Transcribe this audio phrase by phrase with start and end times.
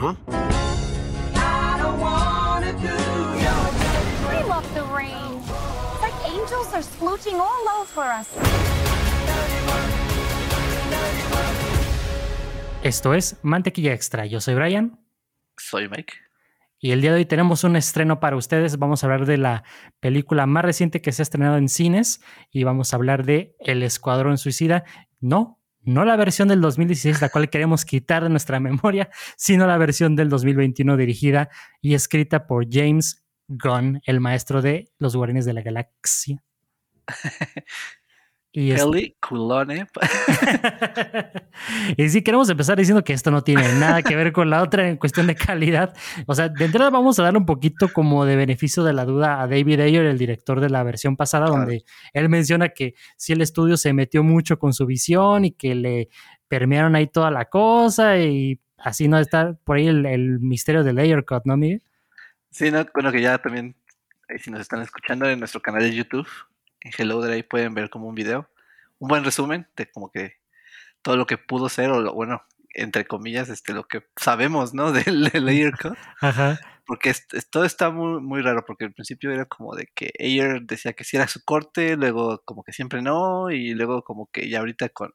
[0.00, 0.14] huh.
[4.28, 5.42] We love the rain.
[5.92, 8.28] It's like angels are splooching all over us.
[12.82, 14.24] Esto es Mantequilla Extra.
[14.24, 14.98] Yo soy Brian.
[15.58, 16.14] Soy Mike.
[16.78, 18.78] Y el día de hoy tenemos un estreno para ustedes.
[18.78, 19.64] Vamos a hablar de la
[20.00, 23.82] película más reciente que se ha estrenado en cines y vamos a hablar de El
[23.82, 24.84] Escuadrón Suicida.
[25.20, 29.78] No, no la versión del 2016, la cual queremos quitar de nuestra memoria, sino la
[29.78, 31.48] versión del 2021 dirigida
[31.80, 36.42] y escrita por James Gunn, el maestro de Los Guardianes de la Galaxia.
[38.52, 39.86] Y Eli Culone.
[41.96, 44.88] y sí, queremos empezar diciendo que esto no tiene nada que ver con la otra
[44.88, 45.94] en cuestión de calidad.
[46.26, 49.40] O sea, de entrada vamos a dar un poquito como de beneficio de la duda
[49.40, 53.40] a David Ayer, el director de la versión pasada, donde él menciona que si el
[53.40, 56.08] estudio se metió mucho con su visión y que le
[56.48, 61.24] permearon ahí toda la cosa y así no está por ahí el, misterio del Layer
[61.24, 61.82] Cut, ¿no, Miguel?
[62.50, 63.76] Sí, no, bueno, que ya también,
[64.38, 66.26] si nos están escuchando en nuestro canal de YouTube,
[66.82, 68.48] en Hello ahí pueden ver como un video,
[68.98, 70.40] un buen resumen de como que
[71.02, 72.42] todo lo que pudo ser, o lo, bueno,
[72.74, 74.92] entre comillas, este, lo que sabemos, ¿no?
[74.92, 75.96] Del, Layer Cut.
[76.20, 76.58] Ajá.
[76.86, 77.14] Porque
[77.50, 81.04] todo está muy, muy raro, porque al principio era como de que Ayer decía que
[81.04, 84.88] sí era su corte, luego como que siempre no, y luego como que ya ahorita
[84.88, 85.14] con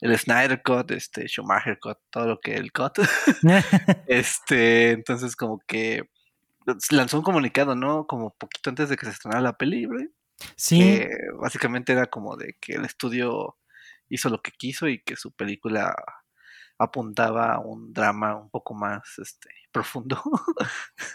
[0.00, 2.98] el Snyder Cut, este, Schumacher Cut, todo lo que el Cut.
[4.06, 6.10] este, entonces como que
[6.90, 8.06] lanzó un comunicado, ¿no?
[8.06, 9.86] Como poquito antes de que se estrenara la peli,
[10.56, 11.00] Sí.
[11.40, 13.58] básicamente era como de que el estudio
[14.08, 15.94] hizo lo que quiso y que su película
[16.78, 20.20] apuntaba a un drama un poco más este, profundo.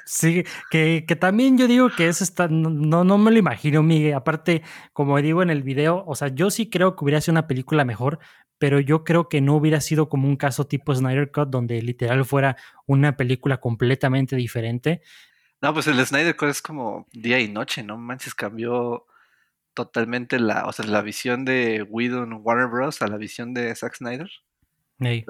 [0.06, 4.14] Sí, que, también yo digo que eso está, no, no me lo imagino, Miguel.
[4.14, 7.48] Aparte, como digo en el video, o sea, yo sí creo que hubiera sido una
[7.48, 8.20] película mejor,
[8.58, 12.24] pero yo creo que no hubiera sido como un caso tipo Snyder Cut, donde literal
[12.26, 15.02] fuera una película completamente diferente.
[15.62, 17.98] No, pues el Snyder Cut es como día y noche, ¿no?
[17.98, 19.06] Manches, cambió
[19.78, 23.00] totalmente la, o sea, la visión de Whedon Warner Bros.
[23.04, 24.28] a la visión de Zack Snyder.
[25.02, 25.24] Eh,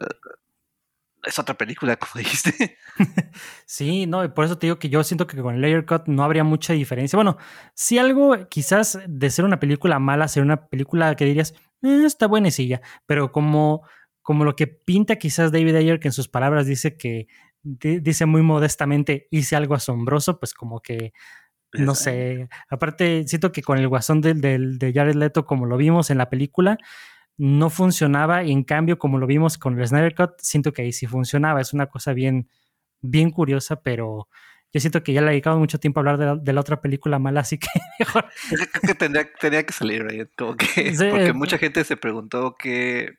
[1.24, 2.78] es otra película, como dijiste.
[3.66, 6.04] sí, no, y por eso te digo que yo siento que con el Layer Cut
[6.08, 7.18] no habría mucha diferencia.
[7.18, 7.36] Bueno,
[7.74, 12.28] si algo quizás de ser una película mala, ser una película que dirías, eh, está
[12.28, 13.86] buenecilla, pero como,
[14.22, 17.28] como lo que pinta quizás David Ayer, que en sus palabras dice que
[17.64, 21.12] dice muy modestamente, hice algo asombroso, pues como que
[21.74, 22.50] no sé.
[22.70, 26.18] Aparte, siento que con el guasón del, del, de Jared Leto, como lo vimos en
[26.18, 26.78] la película,
[27.38, 28.44] no funcionaba.
[28.44, 31.62] Y en cambio, como lo vimos con el Snyder Cut, siento que ahí sí funcionaba.
[31.62, 32.50] Es una cosa bien,
[33.02, 34.28] bien curiosa, pero
[34.74, 37.20] yo siento que ya le he dedicado mucho tiempo a hablar de la, otra película
[37.20, 37.68] mala, así que
[38.00, 38.26] mejor.
[38.50, 43.18] Creo que tendría, que salir, Como que, porque mucha gente se preguntó que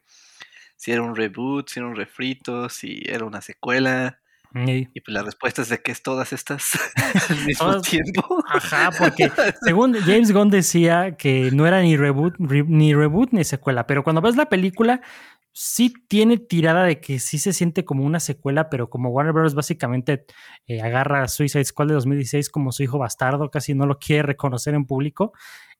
[0.77, 4.21] si era un reboot, si era un refrito, si era una secuela.
[4.55, 6.79] Y pues la respuesta es de que es todas estas
[7.31, 8.43] al mismo tiempo.
[8.49, 9.31] Ajá, porque
[9.63, 14.23] según James Gunn decía que no era ni reboot, ni reboot ni secuela, pero cuando
[14.23, 15.03] ves la película
[15.61, 19.57] sí tiene tirada de que sí se siente como una secuela, pero como Warner Bros.
[19.57, 20.25] básicamente
[20.69, 24.23] eh, agarra a Suicide Squad de 2016 como su hijo bastardo, casi no lo quiere
[24.23, 25.33] reconocer en público.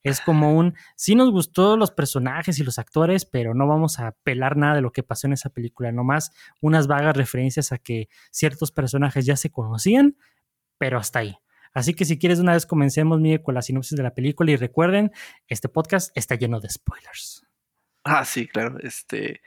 [0.03, 4.11] Es como un, sí nos gustó los personajes y los actores, pero no vamos a
[4.23, 8.09] pelar nada de lo que pasó en esa película, nomás unas vagas referencias a que
[8.31, 10.17] ciertos personajes ya se conocían,
[10.77, 11.37] pero hasta ahí.
[11.73, 14.57] Así que si quieres una vez comencemos, Miguel, con la sinopsis de la película y
[14.57, 15.11] recuerden,
[15.47, 17.45] este podcast está lleno de spoilers.
[18.03, 18.77] Ah, sí, claro.
[18.81, 19.41] Este,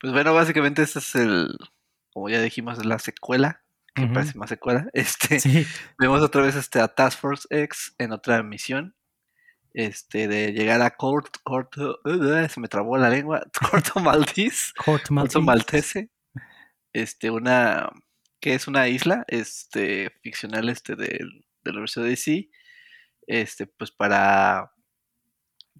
[0.00, 1.56] pues bueno, básicamente este es el,
[2.12, 3.62] como ya dijimos, la secuela,
[3.94, 4.88] que parece más secuela.
[4.92, 5.38] Este,
[5.98, 8.94] vemos otra vez este, a Task Force X en otra misión
[9.74, 15.42] este, de llegar a Corto, Corto, uh, se me trabó la lengua, Corto Maltese, Corto
[15.42, 16.10] Maltese,
[16.92, 17.90] este, una,
[18.40, 22.48] que es una isla, este, ficcional, este, del, del universo de DC,
[23.26, 24.72] este, pues para,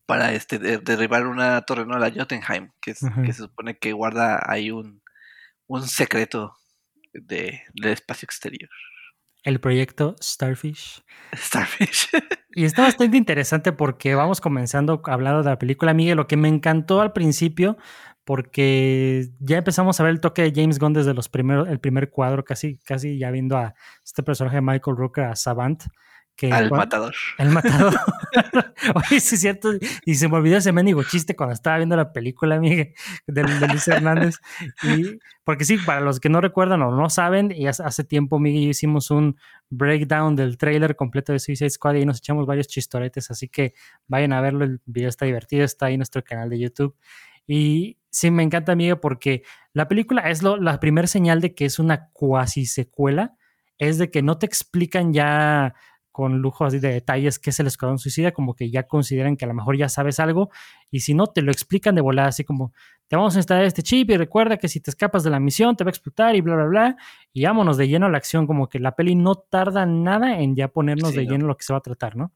[0.07, 1.99] para, este, derribar una torre, ¿no?
[1.99, 5.03] La Jotunheim, que, es, que se supone que guarda ahí un,
[5.67, 6.57] un secreto
[7.13, 8.71] de, del espacio exterior
[9.45, 11.05] el proyecto Starfish.
[11.35, 12.09] Starfish.
[12.55, 16.49] y está bastante interesante porque vamos comenzando hablando de la película, Miguel, lo que me
[16.49, 17.77] encantó al principio,
[18.25, 22.11] porque ya empezamos a ver el toque de James Gunn desde los primeros, el primer
[22.11, 25.85] cuadro, casi, casi ya viendo a este personaje de Michael Rooker, a Savant,
[26.51, 27.15] al matador.
[27.39, 27.95] El matador.
[28.95, 29.73] Oye, sí es cierto.
[30.05, 32.95] Y se me olvidó ese mendigo chiste cuando estaba viendo la película, Miguel,
[33.27, 34.37] de, Luis Hernández.
[34.83, 38.63] Y, porque sí, para los que no recuerdan o no saben, y hace tiempo Miguel
[38.63, 39.37] y yo hicimos un
[39.71, 43.31] breakdown del trailer completo de Suicide Squad y nos echamos varios chistoretes.
[43.31, 43.75] Así que
[44.07, 44.65] vayan a verlo.
[44.65, 46.97] El video está divertido, está ahí en nuestro canal de YouTube.
[47.47, 49.43] Y sí, me encanta, amiga, porque
[49.73, 53.37] la película es lo, la primera señal de que es una cuasi secuela,
[53.79, 55.75] es de que no te explican ya
[56.15, 59.47] con lujo así de detalles qué es el escuadrón suicida, como que ya consideran que
[59.47, 60.49] a lo mejor ya sabes algo,
[60.89, 62.73] y si no, te lo explican de volada, así como,
[63.09, 65.75] te vamos a instalar este chip y recuerda que si te escapas de la misión
[65.75, 66.97] te va a explotar y bla, bla, bla,
[67.33, 70.55] y vámonos de lleno a la acción, como que la peli no tarda nada en
[70.55, 71.33] ya ponernos Sí, de ¿no?
[71.33, 72.31] lleno lo que se va a tratar, ¿no?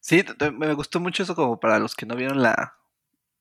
[0.00, 0.24] Sí,
[0.54, 2.78] me gustó mucho eso como para los que no vieron la,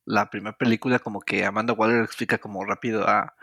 [0.04, 3.36] la primera película, como que Amanda Waller explica como rápido a...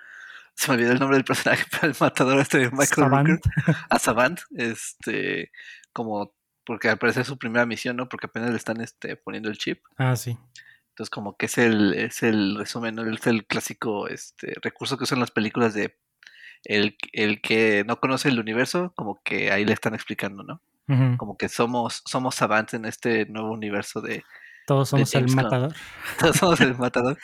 [0.61, 3.29] Se me olvidó el nombre del personaje, pero el matador este de Michael Savant.
[3.29, 5.51] Rooker, a Savant, este,
[5.91, 6.35] como,
[6.67, 8.11] porque al parecer es su primera misión, ¿no?
[8.11, 9.83] Porque apenas le están este, poniendo el chip.
[9.97, 10.37] Ah, sí.
[10.91, 13.11] Entonces como que es el, es el resumen, ¿no?
[13.11, 15.97] Es el clásico este, recurso que usan las películas de
[16.65, 20.61] el, el que no conoce el universo, como que ahí le están explicando, ¿no?
[21.17, 24.25] Como que somos, somos Savant en este nuevo universo de,
[24.67, 25.73] Todos somos el matador.
[26.19, 27.17] todos somos el matador.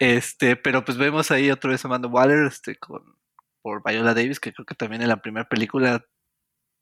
[0.00, 3.02] Este, pero pues vemos ahí otra vez a Amanda Waller, este, con
[3.62, 6.04] por Viola Davis, que creo que también en la primera película,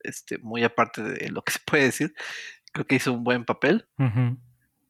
[0.03, 2.15] este, muy aparte de lo que se puede decir,
[2.73, 3.87] creo que hizo un buen papel.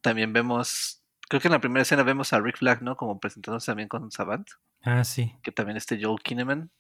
[0.01, 2.97] También vemos, creo que en la primera escena vemos a Rick Flag, ¿no?
[2.97, 4.47] Como presentándose también con Savant,
[4.83, 5.35] Ah, sí.
[5.43, 6.71] que también este Joel Kinnaman,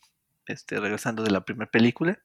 [0.47, 2.19] este, regresando de la primera película.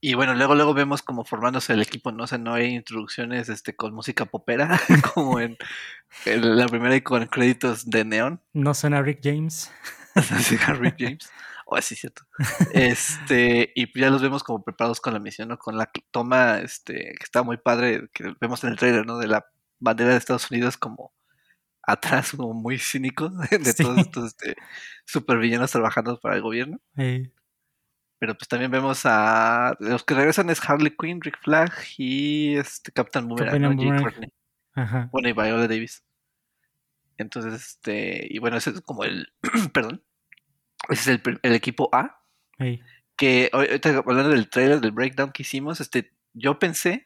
[0.00, 3.48] Y bueno, luego luego vemos como formándose el equipo, no o sea, no hay introducciones
[3.50, 4.80] este con música popera
[5.14, 5.58] como en,
[6.24, 9.70] en la primera y con créditos de neón, No suena Rick James.
[10.14, 11.30] así que Rick James.
[11.66, 12.22] Oh, sí, cierto.
[12.72, 15.58] Este, y ya los vemos como preparados con la misión, ¿no?
[15.58, 19.18] Con la toma, este, que está muy padre, que vemos en el trailer, ¿no?
[19.18, 19.46] De la
[19.78, 21.12] bandera de Estados Unidos como
[21.82, 23.82] atrás, como muy cínico, de Sí.
[23.84, 24.56] todos estos este,
[25.04, 26.80] supervillanos trabajando para el gobierno.
[26.96, 27.30] Eh,
[28.20, 29.74] Pero pues también vemos a.
[29.80, 33.52] Los que regresan es Harley Quinn, Rick Flag y este Captain Boomerang.
[35.10, 36.04] Bueno, y Viola Davis.
[37.16, 38.26] Entonces, este.
[38.30, 39.32] Y bueno, ese es como el.
[39.72, 40.04] perdón.
[40.90, 42.22] Ese es el, equipo A.
[42.58, 42.80] Eh,
[43.16, 46.12] Que ahor- ahorita hablando del trailer, del breakdown que hicimos, este.
[46.34, 47.04] Yo pensé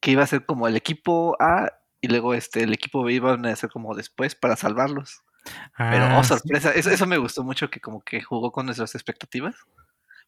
[0.00, 3.46] que iba a ser como el equipo A y luego este el equipo B iban
[3.46, 5.22] a ser como después para salvarlos.
[5.78, 6.30] Pero, ah, oh, sí.
[6.30, 9.54] sorpresa, eso, eso me gustó mucho que como que jugó con nuestras expectativas.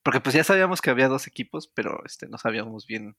[0.09, 3.15] Porque pues ya sabíamos que había dos equipos, pero este no sabíamos bien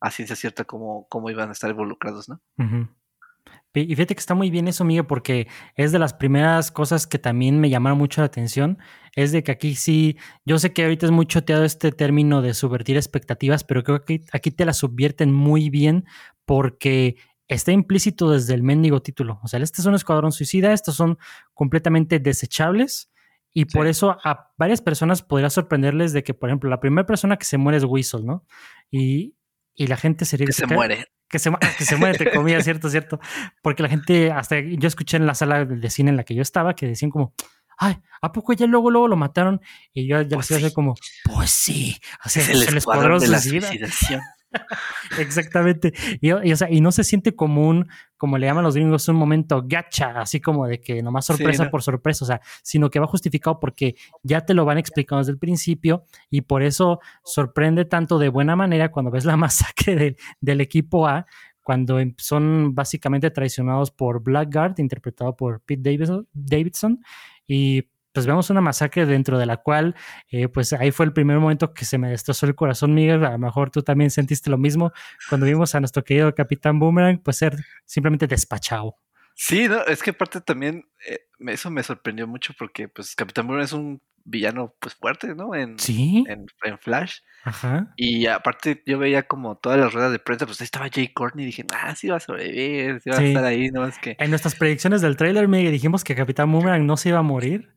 [0.00, 2.40] a ciencia cierta cómo, cómo iban a estar involucrados, ¿no?
[3.74, 7.18] Y fíjate que está muy bien eso, Miguel, porque es de las primeras cosas que
[7.18, 8.78] también me llamaron mucho la atención.
[9.14, 10.16] Es de que aquí sí,
[10.46, 14.22] yo sé que ahorita es muy choteado este término de subvertir expectativas, pero creo que
[14.32, 16.06] aquí te las subvierten muy bien
[16.46, 17.16] porque
[17.46, 19.38] está implícito desde el mendigo título.
[19.42, 21.18] O sea, este es un escuadrón suicida, estos son
[21.52, 23.10] completamente desechables.
[23.52, 27.36] Y por eso a varias personas podría sorprenderles de que, por ejemplo, la primera persona
[27.36, 28.44] que se muere es Whistle, ¿no?
[28.90, 29.34] Y,
[29.74, 31.06] y la gente sería Que se muere.
[31.28, 33.18] que se, mu- que se muere, entre comillas, cierto, cierto.
[33.62, 36.42] Porque la gente, hasta yo escuché en la sala de cine en la que yo
[36.42, 37.34] estaba, que decían como,
[37.78, 39.60] ay, ¿a poco ya luego, luego lo mataron?
[39.92, 40.94] Y yo ya Pues les iba a hacer como,
[41.24, 43.66] pues sí, o sea, Es el escuadrón de la suicida".
[43.68, 44.20] suicidación.
[45.18, 45.92] Exactamente.
[46.20, 49.08] Y, y, o sea, y no se siente como un, como le llaman los gringos,
[49.08, 51.70] un momento gacha, así como de que nomás Sí, sorpresa ¿no?
[51.70, 55.32] por sorpresa, o sea, sino que va justificado porque ya te lo van explicando desde
[55.32, 60.16] el principio y por eso sorprende tanto de buena manera cuando ves la masacre de-
[60.40, 61.26] del equipo A,
[61.62, 67.00] cuando em- son básicamente traicionados por Blackguard, interpretado por Pete Davidson, Davidson
[67.46, 69.94] y pues vemos una masacre dentro de la cual,
[70.30, 73.24] eh, pues ahí fue el primer momento que se me destrozó el corazón, Miguel.
[73.24, 74.92] A lo mejor tú también sentiste lo mismo
[75.28, 78.96] cuando vimos a nuestro querido Capitán Boomerang, pues ser simplemente despachado.
[79.34, 83.46] Sí, no, es que aparte también eh, me- eso me sorprendió mucho porque pues Capitán
[83.46, 85.54] Boomerang es un villano pues fuerte, ¿no?
[85.54, 87.20] En, Sí, en, en Flash.
[87.44, 87.94] ajá.
[87.96, 91.44] Y aparte yo veía como todas las ruedas de prensa, pues ahí estaba Jay Courtney
[91.44, 93.22] y dije, ah, sí va a sobrevivir, sí va Sí.
[93.24, 94.16] a estar ahí, no es que...
[94.18, 97.72] En nuestras predicciones del trailer, Miguel, dijimos que Capitán Boomerang no se iba a morir.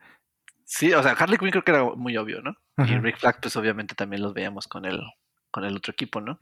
[0.76, 2.56] Sí, o sea, Harley Quinn creo que era muy obvio, ¿no?
[2.84, 2.98] Y.
[2.98, 5.00] Rick Flag, pues obviamente también los veíamos con el,
[5.52, 6.40] con el otro equipo, ¿no?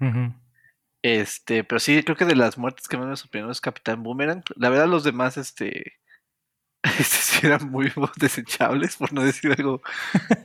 [1.03, 4.41] Este, pero sí, creo que de las muertes que más me sorprendieron es Capitán Boomerang.
[4.55, 5.97] La verdad, los demás, este,
[6.83, 9.81] este sí eran muy desechables, por no decir algo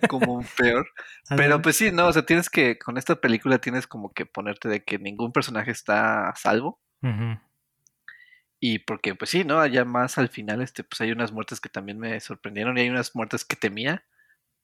[0.09, 0.88] como peor.
[1.37, 4.69] Pero pues sí, no, o sea, tienes que, con esta película tienes como que ponerte
[4.69, 6.81] de que ningún personaje está a salvo.
[7.02, 7.38] Ujú.
[8.68, 9.61] Y porque, pues sí, ¿no?
[9.61, 12.90] Allá más al final, este, pues hay unas muertes que también me sorprendieron y hay
[12.90, 14.04] unas muertes que temía,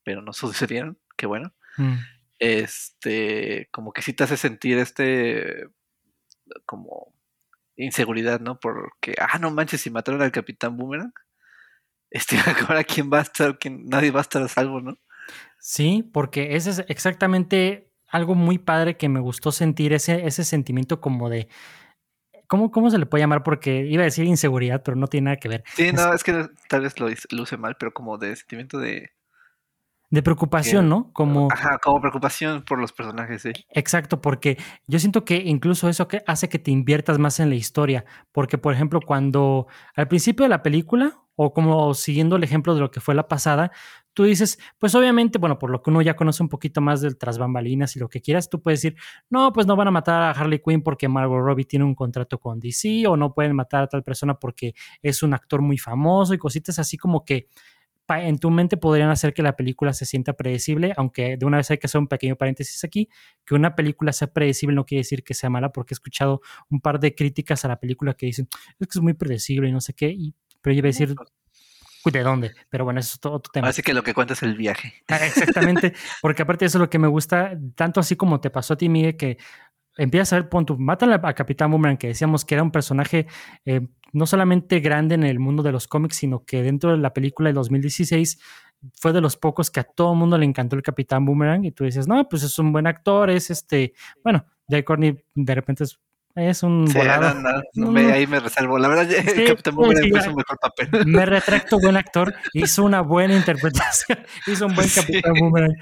[0.02, 0.98] pero no sucedieron.
[1.16, 1.54] Qué bueno.
[1.76, 1.98] Mm.
[2.40, 5.68] Este, como que sí te hace sentir este,
[6.66, 7.14] como
[7.76, 8.58] inseguridad, ¿no?
[8.58, 11.12] Porque, ah, no manches, si mataron al Capitán Boomerang,
[12.10, 14.98] este, ahora quién va a estar, quién, nadie va a estar a salvo, ¿no?
[15.60, 21.00] Sí, porque ese es exactamente algo muy padre que me gustó sentir, ese, ese sentimiento
[21.00, 21.48] como de,
[22.52, 23.42] ¿cómo, ¿cómo se le puede llamar?
[23.42, 25.64] Porque iba a decir inseguridad, pero no tiene nada que ver.
[25.74, 29.10] Sí, no, es que tal vez lo luce mal, pero como de sentimiento de
[30.10, 31.10] de preocupación, ¿no?
[31.14, 33.52] Como, Ajá, como preocupación por los personajes, sí.
[33.70, 37.54] Exacto, porque yo siento que incluso eso que hace que te inviertas más en la
[37.54, 42.74] historia, porque por ejemplo cuando al principio de la película, o como siguiendo el ejemplo
[42.74, 43.72] de lo que fue la pasada,
[44.14, 47.16] tú dices, pues obviamente, bueno, por lo que uno ya conoce un poquito más del
[47.16, 48.98] tras bambalinas y lo que quieras, tú puedes decir,
[49.30, 52.38] no, pues no van a matar a Harley Quinn porque Margot Robbie tiene un contrato
[52.38, 56.34] con DC, o no pueden matar a tal persona porque es un actor muy famoso
[56.34, 57.48] y cositas así como que
[58.08, 61.70] en tu mente podrían hacer que la película se sienta predecible, aunque de una vez
[61.70, 63.08] hay que hacer un pequeño paréntesis aquí,
[63.46, 66.80] que una película sea predecible no quiere decir que sea mala, porque he escuchado un
[66.80, 69.80] par de críticas a la película que dicen, es que es muy predecible y no
[69.80, 71.14] sé qué, y, pero yo iba a decir,
[72.10, 72.52] ¿de dónde?
[72.68, 73.68] Pero bueno, eso es otro tema.
[73.68, 74.94] Así que lo que cuenta es el viaje.
[75.08, 75.92] Ah, exactamente,
[76.22, 78.88] porque aparte de eso lo que me gusta, tanto así como te pasó a ti,
[78.88, 79.38] Miguel, que
[79.96, 83.26] empiezas a ver, pon matan a Capitán Boomerang, que decíamos que era un personaje
[83.64, 87.12] eh, no solamente grande en el mundo de los cómics, sino que dentro de la
[87.12, 88.38] película de 2016
[88.94, 91.72] fue de los pocos que a todo el mundo le encantó el Capitán Boomerang y
[91.72, 93.94] tú dices, no, pues es un buen actor, es este,
[94.24, 96.00] bueno, Jay Courtney de repente es,
[96.62, 97.34] un volado.
[97.74, 98.78] No, me, ahí me reservo.
[98.78, 101.06] La verdad, el Capitán Boomerang hizo un mejor papel.
[101.06, 105.74] Me retracto, buen actor, hizo una buena interpretación, hizo un buen Capitán Boomerang,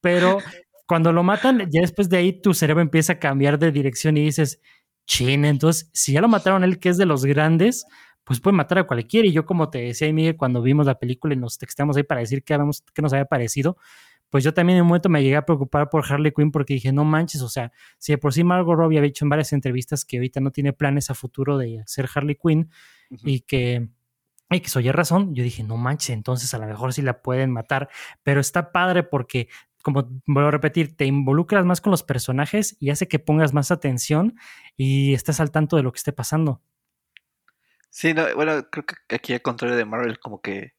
[0.00, 0.38] pero
[0.86, 4.24] cuando lo matan, ya después de ahí tu cerebro empieza a cambiar de dirección y
[4.24, 4.60] dices,
[5.06, 7.84] chin, entonces si ya lo mataron él, que es de los grandes,
[8.28, 9.26] pues puede matar a cualquiera.
[9.26, 12.20] Y yo, como te decía, Miguel, cuando vimos la película y nos texteamos ahí para
[12.20, 13.78] decir qué, nos había parecido,
[14.30, 16.92] pues yo también en un momento me llegué a preocupar por Harley Quinn porque dije,
[16.92, 20.04] no manches, o sea, si de por sí Margot Robbie había dicho en varias entrevistas
[20.04, 22.70] que ahorita no tiene planes a futuro de ser Harley Quinn
[23.10, 23.88] y que
[24.50, 27.50] y que soy razón, yo dije, no manches, entonces a lo mejor sí la pueden
[27.50, 27.90] matar,
[28.22, 29.48] pero está padre porque
[29.82, 33.70] como vuelvo a repetir, te involucras más con los personajes y hace que pongas más
[33.70, 34.36] atención
[34.76, 36.60] y estés al tanto de lo que esté pasando.
[37.90, 40.74] Sí, no, bueno, creo que aquí al contrario de Marvel, como que,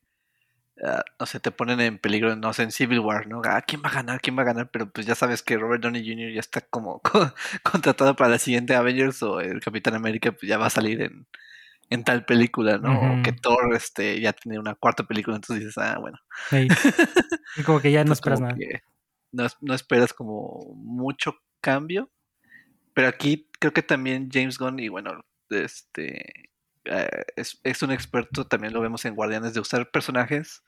[0.84, 3.42] uh, no sé, te ponen en peligro, no sé, en Civil War, ¿no?
[3.46, 4.22] Ah, ¿quién va a ganar?
[4.22, 4.70] ¿Quién va a ganar?
[4.72, 6.34] Pero pues ya sabes que Robert Downey Jr.
[6.34, 7.02] ya está como
[7.64, 11.28] contratado para la siguiente Avengers o el Capitán América pues ya va a salir en,
[11.90, 13.20] en tal película, ¿no?
[13.20, 16.20] O que Thor este, ya tiene una cuarta película, entonces dices, ah, bueno.
[17.58, 18.56] Y como que ya no esperas nada.
[19.32, 22.10] No, no, esperas como mucho cambio.
[22.94, 26.50] Pero aquí creo que también James Gunn, y bueno, este
[26.86, 30.64] eh, es, es, un experto, también lo vemos en Guardianes, de usar personajes.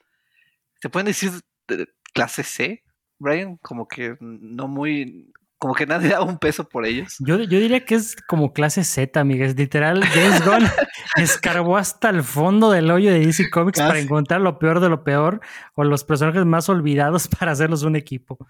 [0.82, 1.30] ¿Se pueden decir
[1.68, 2.82] de clase C,
[3.20, 3.56] Brian?
[3.58, 7.14] Como que no muy como que nadie da un peso por ellos.
[7.20, 9.54] Yo, yo diría que es como clase Z, amigas.
[9.54, 10.68] Literal, James Gunn
[11.16, 15.04] escarbó hasta el fondo del hoyo de DC Comics para encontrar lo peor de lo
[15.04, 15.40] peor
[15.74, 18.44] o los personajes más olvidados para hacerlos un equipo.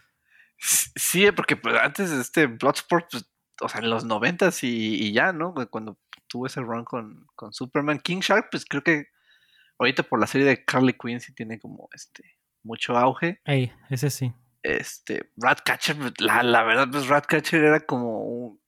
[0.57, 5.13] Sí, porque pues, antes de este Bloodsport, pues, o sea, en los noventas y, y,
[5.13, 5.53] ya, ¿no?
[5.69, 5.99] Cuando
[6.29, 9.12] tuvo ese run con, con Superman King Shark, pues creo que
[9.83, 13.41] ahorita por la serie de Carly Quinn sí tiene como este mucho auge.
[13.45, 18.61] Ey, ese sí este, Ratcatcher, la, la verdad, pues Ratcatcher era como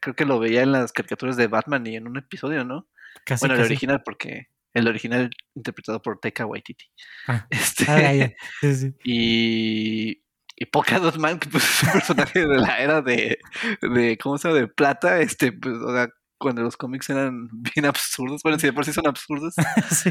[0.00, 2.88] creo que lo veía en las caricaturas de Batman y en un episodio, ¿no?
[3.24, 6.86] Casi, bueno, el original, porque el original interpretado por Taika Waititi.
[7.28, 8.94] Ah, este, ah, sí, sí.
[9.04, 10.22] Y,
[10.56, 13.38] y Polka Dot Man, que pues es un personaje de la era de,
[13.82, 14.60] de ¿cómo se llama?
[14.60, 18.72] De plata, este, pues, o sea, cuando los cómics eran bien absurdos, bueno, si de
[18.72, 19.54] por sí son absurdos,
[19.90, 20.10] sí.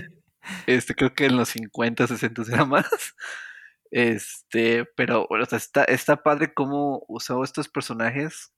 [0.67, 2.88] Este, creo que en los 50, 60 era más.
[3.91, 8.53] Este, pero bueno, o sea, está, está padre cómo usó estos personajes,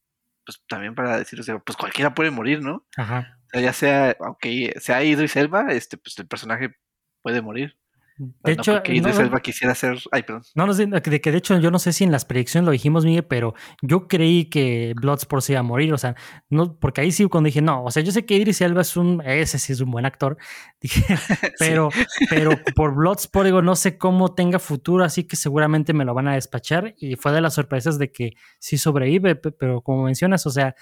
[0.45, 2.85] pues también para decir, o sea, pues cualquiera puede morir, ¿no?
[2.97, 3.39] Ajá.
[3.47, 6.75] O sea, ya sea, aunque se ha ido y Selva, este, pues el personaje
[7.23, 7.77] puede morir.
[8.17, 9.97] De hecho, no, quisiera ser.
[10.11, 10.43] Ay, perdón.
[10.53, 13.05] No, no, de que de hecho yo no sé si en las predicciones lo dijimos,
[13.05, 15.93] Miguel, pero yo creí que Bloodsport se iba a morir.
[15.93, 16.15] O sea,
[16.49, 18.95] no, porque ahí sí cuando dije, no, o sea, yo sé que Idris Elba es
[18.95, 20.37] un, ese sí es un buen actor.
[20.81, 21.01] Dije,
[21.59, 21.89] pero,
[22.29, 26.27] pero por Bloodsport, digo, no sé cómo tenga futuro, así que seguramente me lo van
[26.27, 26.93] a despachar.
[26.97, 30.75] Y fue de las sorpresas de que sí sobrevive, pero como mencionas, o sea,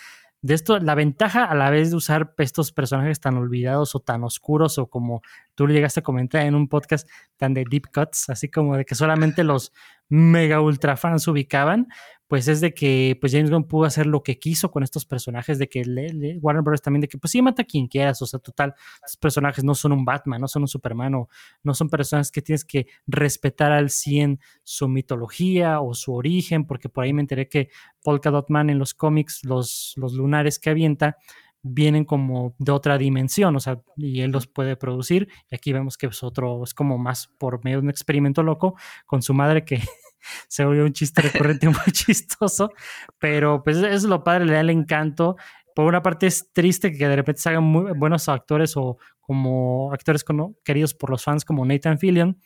[0.44, 4.24] de esto, la ventaja a la vez de usar estos personajes tan olvidados o tan
[4.24, 5.22] oscuros o como
[5.62, 8.84] tú lo llegaste a comentar en un podcast tan de deep cuts, así como de
[8.84, 9.72] que solamente los
[10.10, 11.88] mega ultra fans ubicaban,
[12.26, 15.60] pues es de que pues James Gunn pudo hacer lo que quiso con estos personajes,
[15.60, 16.82] de que le, Warner Bros.
[16.82, 18.74] también, de que pues sí, mata a quien quieras, o sea, total,
[19.06, 21.30] estos personajes no son un Batman, no son un Superman, o
[21.62, 26.90] no son personas que tienes que respetar al 100 su mitología o su origen, porque
[26.90, 27.70] por ahí me enteré que
[28.02, 31.18] Polka Dot Man en los cómics, los, los lunares que avienta,
[31.64, 35.30] vienen como de otra dimensión, o sea, y él los puede producir.
[35.50, 38.76] Y aquí vemos que es otro, es como más por medio de un experimento loco
[39.06, 39.80] con su madre que
[40.48, 42.72] se volvió un chiste recurrente muy chistoso,
[43.20, 45.36] pero pues es lo padre, le da el encanto.
[45.76, 49.94] por una parte es triste que de repente se hagan muy buenos actores o como
[49.94, 50.26] actores
[50.64, 52.38] queridos por los fans como Nathan Fillion,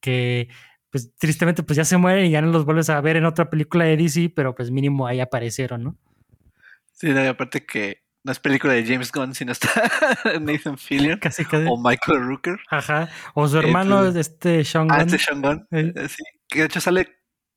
[0.00, 0.48] que
[0.90, 3.50] pues tristemente pues ya se mueren y ya no los vuelves a ver en otra
[3.50, 5.96] película de DC, pero pues mínimo ahí aparecieron, ¿no?
[6.92, 9.70] Sí, aparte que no es película de James Gunn, sino está
[10.40, 11.64] Nathan Fillion casi, casi.
[11.66, 12.60] o Michael Rooker.
[12.68, 15.06] Ajá, o su hermano es este Sean Ah, Gunn.
[15.06, 15.66] este Sean Gunn.
[15.70, 17.08] Eh, Sí, que de hecho sale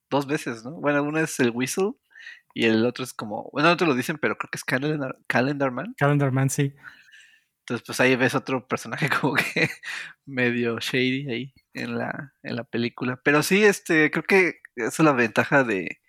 [0.09, 0.71] dos veces, ¿no?
[0.79, 1.91] Bueno, uno es el Whistle
[2.53, 5.17] y el otro es como, bueno, no te lo dicen, pero creo que es Calendar,
[5.27, 5.93] Calendar Man.
[5.97, 6.73] Calendar Man, sí.
[7.63, 9.69] Entonces, pues ahí ves otro personaje como que
[10.25, 13.19] medio shady ahí en la, en la película.
[13.25, 15.99] Pero sí, este, creo que esa es la ventaja de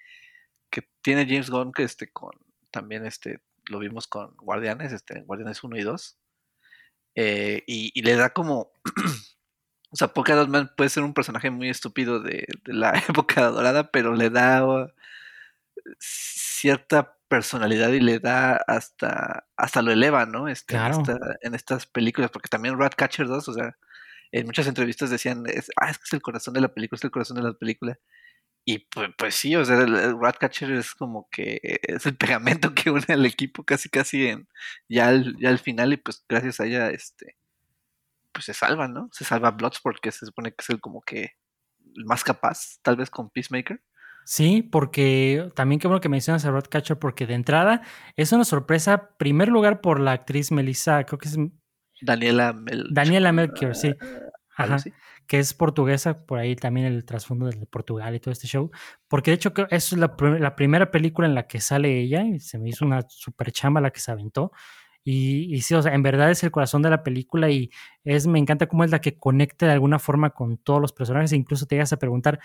[0.71, 2.31] que tiene James Gunn, que este, con
[2.71, 3.40] también este,
[3.73, 6.19] lo vimos con Guardianes, este, Guardianes 1 y 2.
[7.17, 8.73] eh, y, y le da como.
[9.91, 13.47] o sea, Polka Dot Man puede ser un personaje muy estúpido de, de la época
[13.49, 14.88] dorada, pero le da uh,
[15.99, 20.49] cierta personalidad y le da hasta hasta lo eleva, ¿no?
[20.49, 20.95] Este, Claro.
[20.97, 23.76] en, esta- en estas películas, porque también Ratcatcher 2, o sea,
[24.33, 27.05] en muchas entrevistas decían, es, ah, es que es el corazón de la película, es
[27.05, 27.99] el corazón de la película.
[28.64, 32.75] Y pues, pues sí, o sea, el, el Ratcatcher es como que es el pegamento
[32.75, 34.49] que une al equipo casi casi en
[34.88, 37.37] ya al, ya al final y pues gracias a ella este
[38.33, 39.09] pues se salva, ¿no?
[39.12, 41.33] Se salva Bloodsport que se supone que es el como que
[41.97, 43.83] el más capaz, tal vez con Peacemaker.
[44.25, 47.83] Sí, porque también qué bueno que mencionas a Ratcatcher, porque de entrada
[48.16, 51.37] es una sorpresa, primer lugar por la actriz Melissa, creo que es
[52.00, 53.92] Daniela Mel Daniela Melchior, sí.
[54.57, 54.76] Ajá.
[54.76, 54.92] así.
[55.26, 58.71] Que es portuguesa, por ahí también el trasfondo de Portugal y todo este show,
[59.09, 62.59] porque de hecho es la, la primera película en la que sale ella y se
[62.59, 64.52] me hizo una super chamba la que se aventó.
[65.05, 67.71] Y, y sí, o sea, en verdad es el corazón de la película y
[68.05, 71.33] es, me encanta cómo es la que conecta de alguna forma con todos los personajes
[71.33, 72.38] e incluso te llegas a preguntar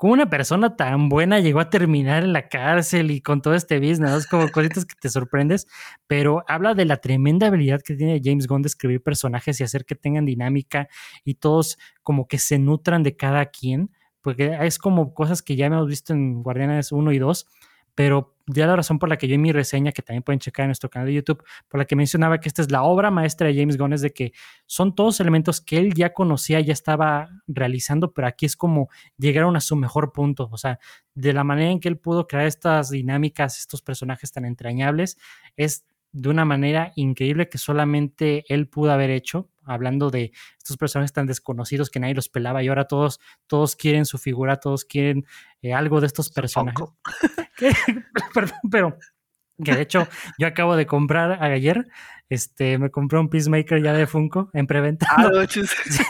[0.00, 3.78] cómo una persona tan buena llegó a terminar en la cárcel y con todo este
[3.80, 5.66] business, es como cositas que te sorprendes,
[6.06, 9.84] pero habla de la tremenda habilidad que tiene James Gunn de escribir personajes y hacer
[9.84, 10.88] que tengan dinámica
[11.22, 13.90] y todos como que se nutran de cada quien,
[14.22, 17.46] porque es como cosas que ya hemos visto en Guardianes 1 y 2,
[17.94, 20.64] pero ya la razón por la que yo en mi reseña, que también pueden checar
[20.64, 23.48] en nuestro canal de YouTube, por la que mencionaba que esta es la obra maestra
[23.48, 24.32] de James Gunn, es de que
[24.66, 29.56] son todos elementos que él ya conocía, ya estaba realizando, pero aquí es como llegaron
[29.56, 30.78] a su mejor punto, o sea,
[31.14, 35.18] de la manera en que él pudo crear estas dinámicas, estos personajes tan entrañables,
[35.56, 41.12] es de una manera increíble que solamente él pudo haber hecho, hablando de estos personajes
[41.12, 45.24] tan desconocidos que nadie los pelaba y ahora todos, todos quieren su figura, todos quieren
[45.62, 46.86] eh, algo de estos personajes.
[48.34, 48.98] Perdón, pero
[49.62, 51.86] que de hecho yo acabo de comprar ayer,
[52.30, 55.06] este, me compré un Peacemaker ya de Funko en preventa.
[55.10, 55.70] Ah, no, chis.
[55.84, 56.02] Sí.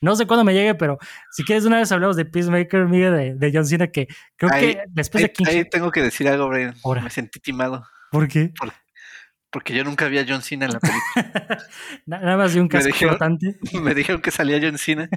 [0.00, 0.98] No sé cuándo me llegue, pero
[1.30, 4.74] si quieres una vez hablamos de Peacemaker, Miguel, de, de John Cena, que creo Ahí-
[4.74, 5.50] que después ahí, de 15...
[5.52, 6.74] ahí tengo que decir algo, Brian.
[6.84, 7.02] Ahora.
[7.02, 7.84] Me sentí timado.
[8.10, 8.52] ¿Por qué?
[9.52, 11.58] Porque yo nunca vi a John Cena en la película.
[12.06, 13.58] Na- Nada más de un Me casco dijeron- flotante.
[13.82, 15.08] Me dijeron que salía John Cena.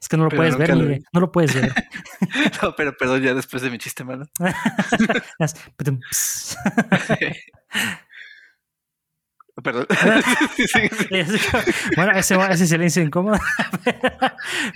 [0.00, 0.84] Es que no lo puedes ver, lo.
[1.12, 1.72] No lo puedes ver.
[2.62, 4.26] No, pero perdón, ya después de mi chiste malo.
[9.62, 9.86] Perdón.
[11.96, 13.38] Bueno, ese, ese silencio incómodo.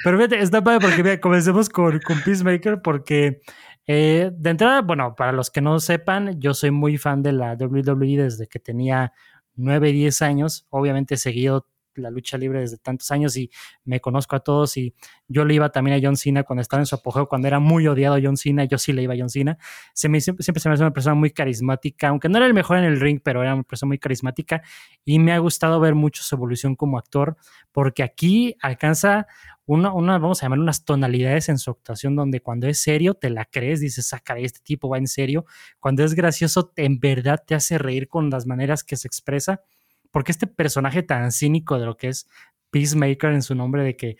[0.04, 3.40] Pero fíjate, está padre porque mira, comencemos con, con Peacemaker porque
[3.88, 7.54] eh, de entrada, bueno, para los que no sepan, yo soy muy fan de la
[7.54, 9.14] WWE desde que tenía
[9.56, 10.66] 9, 10 años.
[10.70, 11.66] Obviamente he seguido
[11.98, 13.50] la lucha libre desde tantos años y
[13.84, 14.94] me conozco a todos y
[15.26, 17.86] yo le iba también a John Cena cuando estaba en su apogeo, cuando era muy
[17.86, 19.58] odiado John Cena, yo sí le iba a John Cena.
[19.94, 23.00] Siempre, se me hace una persona muy carismática, aunque no era el mejor en el
[23.00, 24.62] ring, pero era una persona muy carismática
[25.04, 27.36] y me ha gustado ver mucho su evolución como actor,
[27.72, 29.26] porque aquí alcanza
[29.68, 33.44] una, vamos a llamar unas tonalidades en su actuación donde cuando es serio te la
[33.44, 35.44] crees, dices, ah, caray, este tipo va en serio.
[35.78, 39.60] Cuando es gracioso, en verdad te hace reír con las maneras que se expresa,
[40.10, 42.28] porque este personaje tan cínico de lo que es
[42.70, 44.16] Peacemaker en su nombre, de que,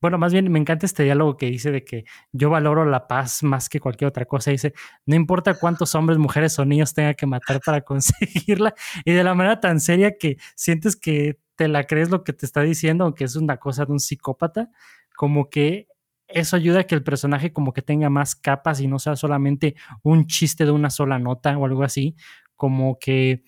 [0.00, 3.42] bueno, más bien me encanta este diálogo que dice de que yo valoro la paz
[3.42, 4.50] más que cualquier otra cosa.
[4.50, 4.74] Dice,
[5.06, 8.74] no importa cuántos hombres, mujeres o niños tenga que matar para conseguirla,
[9.04, 12.46] y de la manera tan seria que sientes que te la crees lo que te
[12.46, 14.70] está diciendo, aunque es una cosa de un psicópata,
[15.14, 15.86] como que
[16.28, 19.76] eso ayuda a que el personaje como que tenga más capas y no sea solamente
[20.02, 22.16] un chiste de una sola nota o algo así,
[22.56, 23.44] como que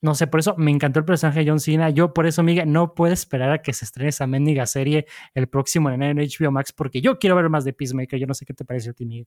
[0.00, 1.90] no sé, por eso me encantó el personaje de John Cena.
[1.90, 5.48] Yo por eso, Miguel, no puedo esperar a que se estrene esa mendiga serie el
[5.48, 8.18] próximo en HBO Max porque yo quiero ver más de Peacemaker.
[8.18, 9.26] Yo no sé qué te parece a ti, Miguel.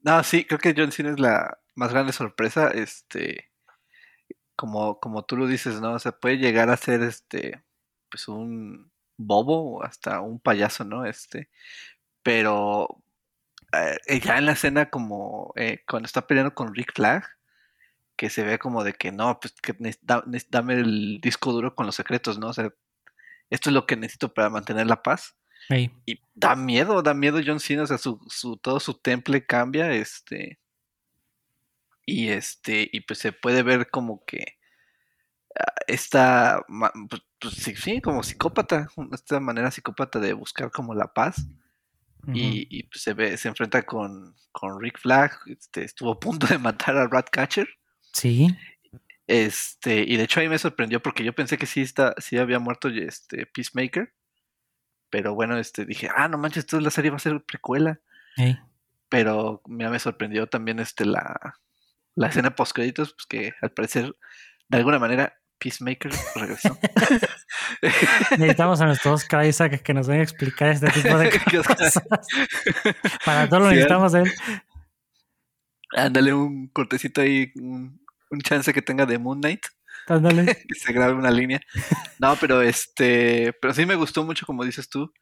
[0.00, 2.68] No, sí, creo que John Cena es la más grande sorpresa.
[2.68, 3.50] Este,
[4.56, 5.92] como, como tú lo dices, ¿no?
[5.92, 7.62] O sea, puede llegar a ser este,
[8.10, 11.04] pues un bobo o hasta un payaso, ¿no?
[11.06, 11.48] Este,
[12.22, 13.00] pero
[13.72, 17.37] eh, ya en la escena como eh, cuando está peleando con Rick Flag,
[18.18, 21.86] que se ve como de que no, pues que da- dame el disco duro con
[21.86, 22.48] los secretos, ¿no?
[22.48, 22.70] O sea,
[23.48, 25.36] esto es lo que necesito para mantener la paz.
[26.04, 29.90] Y da miedo, da miedo John Cena, o sea, su, su, todo su temple cambia,
[29.92, 30.58] este.
[32.04, 34.58] Y este, y pues se puede ver como que
[35.58, 41.12] ah, esta, ma- pues, pues, sí, como psicópata, esta manera psicópata de buscar como la
[41.12, 41.36] paz.
[42.34, 46.58] Y, pues, se ve, se enfrenta con, con Rick Flag, este, estuvo a punto de
[46.58, 47.68] matar a Ratcatcher.
[48.12, 48.48] Sí.
[49.26, 52.58] Este, y de hecho ahí me sorprendió porque yo pensé que sí está, sí había
[52.58, 54.14] muerto este Peacemaker.
[55.10, 58.00] Pero bueno, este dije, ah, no manches, esto la serie va a ser precuela.
[59.08, 61.56] Pero me sorprendió también este la,
[62.14, 64.14] la escena post créditos, pues que al parecer,
[64.68, 66.78] de alguna manera, Peacemaker regresó.
[68.38, 71.30] Necesitamos a nuestros Oscar Isaac que nos venga a explicar este tipo de
[71.66, 72.02] cosas.
[73.24, 74.32] Para todo lo Sí, necesitamos él.
[75.96, 79.66] Ándale un cortecito ahí, un, un chance que tenga de Moon Knight.
[80.06, 80.44] Ándale.
[80.68, 81.60] que se grabe una línea.
[82.18, 85.12] No, pero este, pero sí me gustó mucho como dices tú.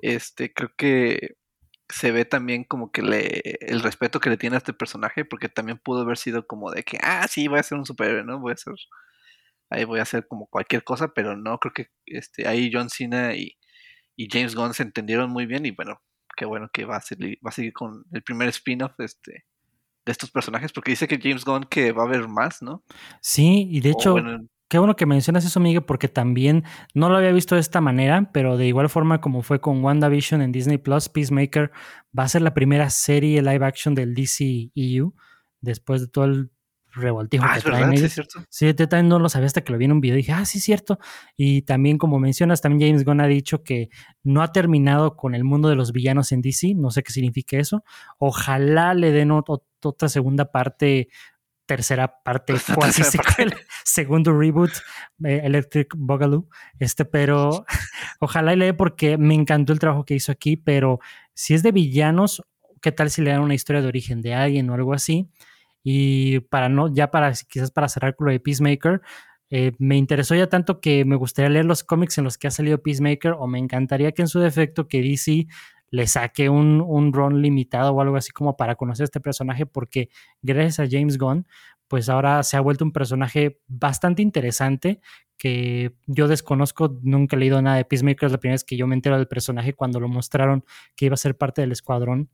[0.00, 1.36] Este, creo que
[1.88, 5.48] se ve también como que le el respeto que le tiene a este personaje, porque
[5.48, 8.40] también pudo haber sido como de que, ah, sí, voy a ser un superhéroe, ¿no?
[8.40, 8.74] Voy a ser
[9.72, 13.34] ahí voy a hacer como cualquier cosa, pero no, creo que este ahí John Cena
[13.34, 13.56] y,
[14.16, 16.00] y James Gunn se entendieron muy bien y bueno,
[16.36, 19.46] qué bueno que va a seguir, va a seguir con el primer spin-off este
[20.04, 22.82] de estos personajes, porque dice que James Gunn que va a haber más, ¿no?
[23.20, 27.18] Sí, y de hecho, bueno, Qué bueno que mencionas eso, Miguel, porque también no lo
[27.18, 30.78] había visto de esta manera, pero de igual forma como fue con WandaVision en Disney
[30.78, 31.70] Plus, Peacemaker
[32.18, 35.14] va a ser la primera serie live action del DCEU
[35.60, 36.50] después de todo el
[36.94, 38.06] revoltijo ah, que es traen verdad, sí, ellos.
[38.06, 38.44] es cierto.
[38.48, 40.32] Sí, yo también no lo sabía hasta que lo vi en un video y dije,
[40.32, 40.98] ah, sí, cierto.
[41.36, 43.90] Y también, como mencionas, también James Gunn ha dicho que
[44.22, 46.72] no ha terminado con el mundo de los villanos en DC.
[46.76, 47.84] No sé qué significa eso.
[48.18, 51.08] Ojalá le den ot- otra segunda parte,
[51.66, 54.70] tercera parte, cuasi secuela, segundo reboot,
[55.24, 56.48] eh, Electric Boogaloo.
[56.78, 57.64] Este, pero
[58.20, 60.56] ojalá y le dé porque me encantó el trabajo que hizo aquí.
[60.56, 61.00] Pero
[61.34, 62.42] si es de villanos,
[62.80, 65.30] ¿qué tal si le dan una historia de origen de alguien o algo así?
[65.82, 69.00] Y para no, ya para quizás para cerrar con lo de Peacemaker,
[69.54, 72.50] eh, me interesó ya tanto que me gustaría leer los cómics en los que ha
[72.50, 75.46] salido Peacemaker, o me encantaría que en su defecto que DC
[75.92, 79.66] le saque un, un run limitado o algo así como para conocer a este personaje,
[79.66, 80.08] porque
[80.42, 81.46] gracias a James Gunn,
[81.86, 85.00] pues ahora se ha vuelto un personaje bastante interesante
[85.36, 88.86] que yo desconozco, nunca he leído nada de Peacemaker, es la primera vez que yo
[88.86, 90.64] me entero del personaje cuando lo mostraron
[90.96, 92.30] que iba a ser parte del escuadrón.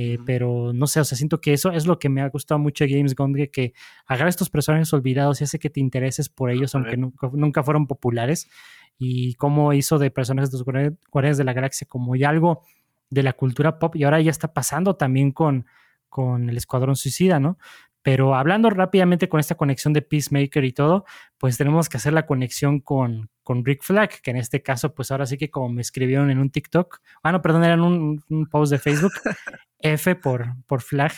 [0.00, 0.18] Eh.
[0.24, 2.84] Pero no sé, o sea, siento que eso es lo que me ha gustado mucho
[2.84, 3.72] de James Gunn, de que
[4.06, 7.88] agarra estos personajes olvidados y hace que te intereses por ellos, aunque nunca, nunca fueron
[7.88, 8.48] populares.
[8.96, 12.62] Y cómo hizo de personajes de los Guardi- Guardianes de la Galaxia como ya algo
[13.10, 15.66] de la cultura pop y ahora ya está pasando también con,
[16.08, 17.58] con el Escuadrón Suicida, ¿no?
[18.02, 21.04] Pero hablando rápidamente con esta conexión de Peacemaker y todo,
[21.36, 25.10] pues tenemos que hacer la conexión con, con Rick Flag, que en este caso, pues
[25.10, 28.24] ahora sí que como me escribieron en un TikTok, ah, no, perdón, era en un,
[28.30, 29.12] un post de Facebook,
[29.80, 31.12] F por, por Flag,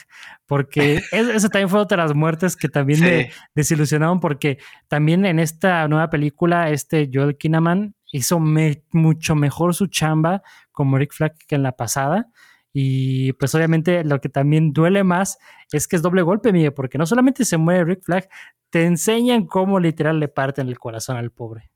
[0.47, 5.25] porque es- eso también fue otra de las muertes que también me desilusionaron, porque también
[5.27, 10.43] en esta nueva película, este Joel Kinnaman hizo me- mucho mejor su chamba
[10.73, 12.29] como Rick Flag que en la pasada.
[12.73, 15.39] Y pues obviamente lo que también duele más
[15.73, 18.29] es que es doble golpe, Miguel, porque no solamente se muere Rick Flag,
[18.71, 21.71] te enseñan cómo literal le parten el corazón al pobre.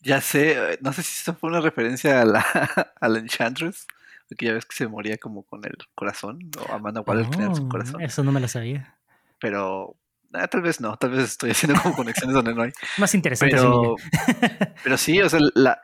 [0.00, 2.40] Ya sé, no sé si esto fue una referencia a la,
[3.00, 3.86] a la Enchantress,
[4.28, 7.64] porque ya ves que se moría como con el corazón, o Amanda Waller tenía su
[7.64, 8.96] Oh, corazón, eso no me lo sabía.
[9.40, 9.96] pero
[10.34, 12.72] ah, tal vez no, tal vez estoy haciendo como conexiones donde no hay.
[12.98, 13.56] Más interesante.
[13.56, 13.96] Pero,
[14.82, 15.80] pero sí, o sea, la,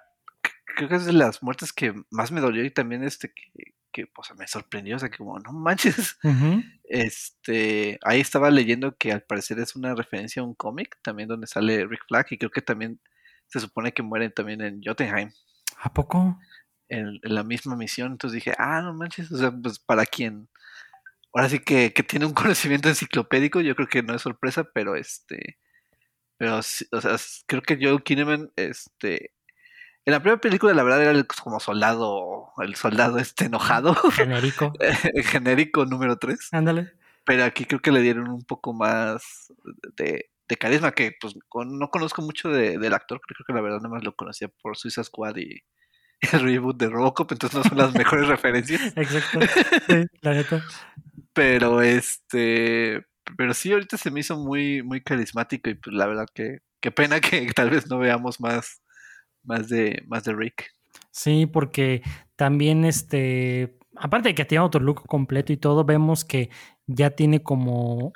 [0.65, 4.11] creo que es de las muertes que más me dolió y también este que, que
[4.17, 6.19] o sea, me sorprendió, o sea, que como no manches,
[6.85, 11.47] este, ahí estaba leyendo que al parecer es una referencia a un cómic también donde
[11.47, 13.01] sale Rick Flag y creo que también
[13.47, 15.31] se supone que mueren también en Jotunheim.
[15.81, 16.39] ¿A poco?
[16.89, 18.13] en, en la misma misión.
[18.13, 20.49] Entonces dije, ah, no manches, o sea, pues para quien,
[21.35, 24.95] ahora sí que, que tiene un conocimiento enciclopédico, yo creo que no es sorpresa, pero
[24.97, 25.59] este,
[26.39, 27.17] pero sí, o sea,
[27.47, 29.33] creo que Joe Kinnaman, este,
[30.07, 34.73] en la primera película la verdad era el- como soldado, el soldado este enojado, Genérico.
[34.81, 36.93] el genérico número 3, Ándale.
[37.25, 39.53] pero aquí creo que le dieron un poco más
[39.97, 41.35] de, de carisma, que pues
[41.67, 44.77] no conozco mucho de- del actor, creo que la verdad nada más lo conocía por
[44.77, 45.63] Suiza Squad y
[46.33, 48.81] el reboot de Robocop, entonces no son las mejores referencias.
[48.97, 49.41] Exacto.
[49.89, 50.63] Sí, la neta.
[51.35, 53.05] Pero este,
[53.37, 56.91] pero sí, ahorita se me hizo muy, muy carismático y pues la verdad que qué
[56.91, 58.83] pena que tal vez no veamos más,
[59.43, 60.71] más de, más de Rick.
[61.11, 62.03] Sí, porque
[62.37, 66.51] también este, aparte de que tiene otro look completo y todo, vemos que
[66.87, 68.13] ya tiene como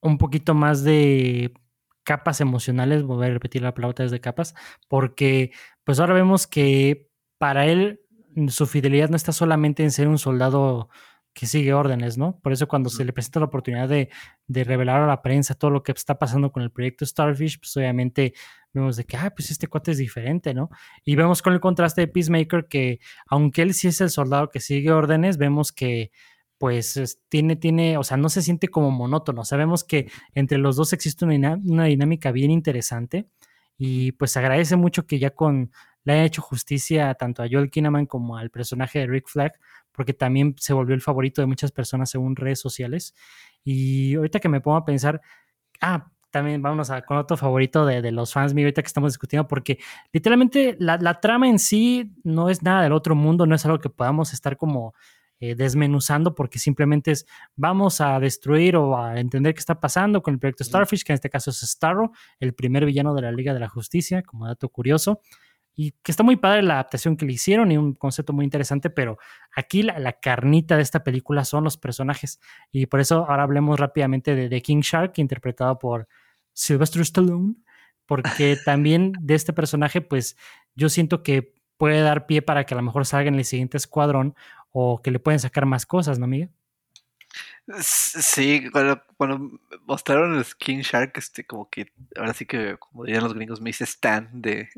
[0.00, 1.52] un poquito más de
[2.04, 4.54] capas emocionales, voy a repetir la palabra de capas,
[4.88, 5.52] porque
[5.84, 8.00] pues ahora vemos que para él
[8.48, 10.88] su fidelidad no está solamente en ser un soldado
[11.38, 12.40] que sigue órdenes, ¿no?
[12.40, 14.10] Por eso cuando se le presenta la oportunidad de,
[14.48, 17.76] de, revelar a la prensa todo lo que está pasando con el proyecto Starfish, pues
[17.76, 18.34] obviamente
[18.72, 20.68] vemos de que, ah, pues este cuate es diferente, ¿no?
[21.04, 22.98] Y vemos con el contraste de Peacemaker que,
[23.28, 26.10] aunque él sí es el soldado que sigue órdenes, vemos que
[26.58, 29.44] pues tiene, tiene, o sea, no se siente como monótono.
[29.44, 33.28] Sabemos que entre los dos existe una, una dinámica bien interesante
[33.76, 35.70] y pues agradece mucho que ya con
[36.02, 39.52] le haya hecho justicia tanto a Joel Kinnaman como al personaje de Rick Flag,
[39.98, 43.16] porque también se volvió el favorito de muchas personas según redes sociales.
[43.64, 45.20] Y ahorita que me pongo a pensar,
[45.80, 49.12] ah, también vámonos a, con otro favorito de, de, los fans mío ahorita que estamos
[49.12, 49.80] discutiendo, porque
[50.12, 53.80] literalmente la, la, trama en sí no es nada del otro mundo, no es algo
[53.80, 54.94] que podamos estar como
[55.40, 60.34] eh, desmenuzando, porque simplemente es vamos a destruir o a entender qué está pasando con
[60.34, 63.52] el proyecto Starfish, que en este caso es Starro, el primer villano de la Liga
[63.52, 65.20] de la Justicia, como dato curioso
[65.80, 68.90] y que está muy padre la adaptación que le hicieron y un concepto muy interesante,
[68.90, 69.16] pero
[69.54, 72.40] aquí la, carnita de esta película son los personajes
[72.72, 76.08] y por eso ahora hablemos rápidamente de, de King Shark, interpretado por
[76.52, 77.54] Sylvester Stallone,
[78.06, 80.36] porque también de este personaje, pues
[80.74, 83.76] yo siento que puede dar pie para que a lo mejor salga en el siguiente
[83.76, 84.34] escuadrón
[84.72, 86.50] o que le pueden sacar más cosas, ¿no, Miguel?
[87.82, 89.02] Sí, cuando,
[89.86, 93.70] mostraron el King Shark, este, como que ahora sí que, como dirían los gringos, me
[93.70, 94.70] hice stand de,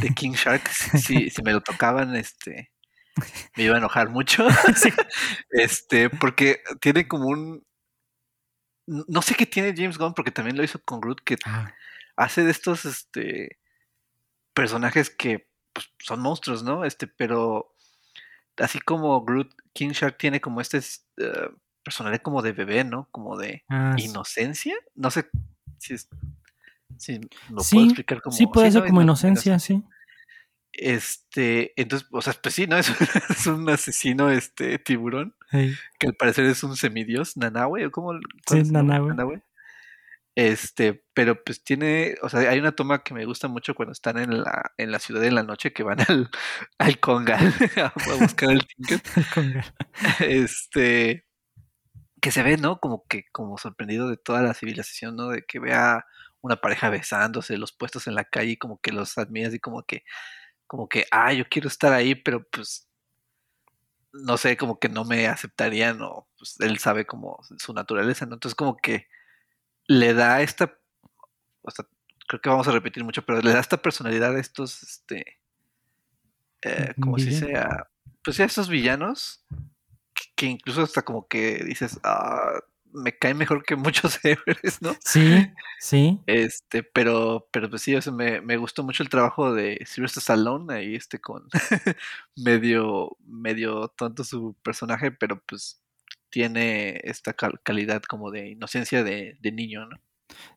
[0.00, 0.66] de King Shark.
[0.68, 2.72] si, si me lo tocaban, este,
[3.56, 4.46] me iba a enojar mucho.
[5.50, 7.64] Este, porque tiene como un.
[8.86, 11.72] No sé qué tiene James Gunn, porque también lo hizo con Groot, que ah.
[12.16, 13.58] hace de estos este,
[14.52, 16.84] personajes que pues, son monstruos, ¿no?
[16.84, 17.74] Este, pero
[18.58, 20.78] así como Groot, King Shark tiene como este.
[21.18, 23.08] Uh, personalidad como de bebé, ¿no?
[23.10, 24.74] Como de ah, inocencia.
[24.94, 25.28] No sé
[25.78, 26.08] si, es,
[26.98, 27.20] si
[27.50, 28.36] lo puedo explicar como.
[28.36, 29.82] Sí, puede ser como inocencia, sí.
[30.72, 32.76] Este, entonces, o sea, pues sí, ¿no?
[32.78, 38.18] Es, un asesino, este, tiburón, que al parecer es un semidios, Nanahue, o cómo.
[38.48, 39.42] Sí, Nanahue.
[40.36, 44.18] Este, pero pues tiene, o sea, hay una toma que me gusta mucho cuando están
[44.18, 46.28] en la, en la ciudad en la noche que van al,
[46.78, 49.08] al Congal a buscar el ticket.
[50.20, 51.24] este,
[52.24, 52.80] que se ve, ¿no?
[52.80, 55.28] Como que, como sorprendido de toda la civilización, ¿no?
[55.28, 56.06] De que vea
[56.40, 59.82] una pareja besándose, los puestos en la calle, y como que los admira así como
[59.82, 60.04] que,
[60.66, 62.88] como que, ah, yo quiero estar ahí, pero pues,
[64.14, 68.36] no sé, como que no me aceptarían, o pues él sabe como su naturaleza, ¿no?
[68.36, 69.06] Entonces como que
[69.86, 70.78] le da esta,
[71.60, 71.84] o sea,
[72.26, 75.40] creo que vamos a repetir mucho, pero le da esta personalidad a estos, este,
[76.62, 77.90] eh, como si sea,
[78.22, 79.44] pues a estos villanos
[80.34, 82.60] que incluso hasta como que dices, ah,
[82.94, 84.94] me cae mejor que muchos héroes, ¿no?
[85.04, 86.20] Sí, sí.
[86.26, 90.20] Este, pero, pero pues sí, o sea, me, me, gustó mucho el trabajo de Sylvester
[90.20, 91.48] Stallone, ahí este con
[92.36, 95.80] medio, medio tonto su personaje, pero pues
[96.30, 99.98] tiene esta calidad como de inocencia de, de niño, ¿no?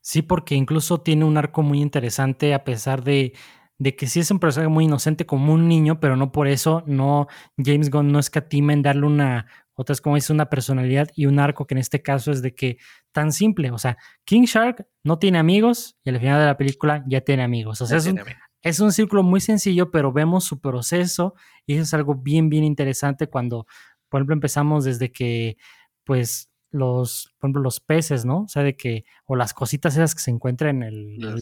[0.01, 3.33] Sí, porque incluso tiene un arco muy interesante a pesar de,
[3.77, 6.83] de que sí es un personaje muy inocente como un niño, pero no por eso
[6.87, 11.39] no James Gunn no escatima en darle una otras como es una personalidad y un
[11.39, 12.77] arco que en este caso es de que
[13.11, 17.05] tan simple, o sea, King Shark no tiene amigos y al final de la película
[17.07, 18.19] ya tiene amigos, o sea, es un,
[18.63, 21.35] es un, círculo muy sencillo, pero vemos su proceso
[21.67, 23.67] y eso es algo bien, bien interesante cuando,
[24.09, 25.57] por ejemplo, empezamos desde que,
[26.03, 28.41] pues, los, por ejemplo, los peces, ¿no?
[28.41, 31.17] O sea, de que, o las cositas esas que se encuentran en el.
[31.17, 31.41] Los,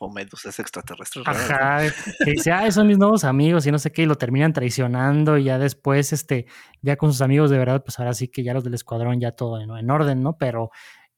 [0.00, 1.26] o medusas extraterrestres.
[1.26, 1.80] Ajá,
[2.24, 5.36] que dice, ah, son mis nuevos amigos y no sé qué, y lo terminan traicionando
[5.38, 6.46] y ya después, este,
[6.80, 9.32] ya con sus amigos de verdad, pues ahora sí que ya los del escuadrón, ya
[9.32, 10.38] todo en, en orden, ¿no?
[10.38, 10.70] Pero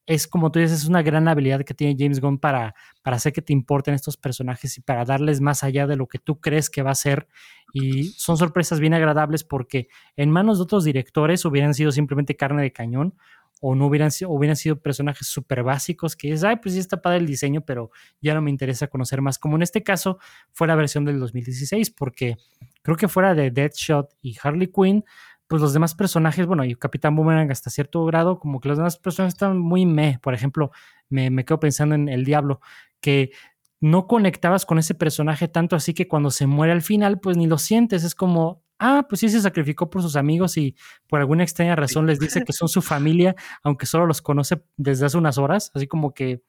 [0.07, 3.33] es como tú dices, es una gran habilidad que tiene James Gunn para, para hacer
[3.33, 6.69] que te importen estos personajes y para darles más allá de lo que tú crees
[6.69, 7.27] que va a ser.
[7.73, 12.62] Y son sorpresas bien agradables porque en manos de otros directores hubieran sido simplemente carne
[12.62, 13.14] de cañón
[13.61, 17.01] o no hubieran sido, hubieran sido personajes súper básicos que dices, ay, pues sí está
[17.01, 17.90] padre el diseño, pero
[18.21, 19.38] ya no me interesa conocer más.
[19.38, 20.19] Como en este caso
[20.53, 22.37] fue la versión del 2016, porque
[22.83, 25.05] creo que fuera de Deadshot y Harley Quinn,
[25.46, 28.98] pues los demás personajes, bueno, y Capitán Boomerang hasta cierto grado, como que los demás
[28.98, 30.18] personajes están muy meh.
[30.22, 30.70] Por ejemplo,
[31.09, 32.61] me, me quedo pensando en El Diablo,
[33.00, 33.33] que
[33.80, 37.46] no conectabas con ese personaje tanto así que cuando se muere al final, pues ni
[37.46, 38.02] lo sientes.
[38.04, 40.74] Es como, ah, pues sí se sacrificó por sus amigos y
[41.07, 45.07] por alguna extraña razón les dice que son su familia, aunque solo los conoce desde
[45.07, 46.42] hace unas horas, así como que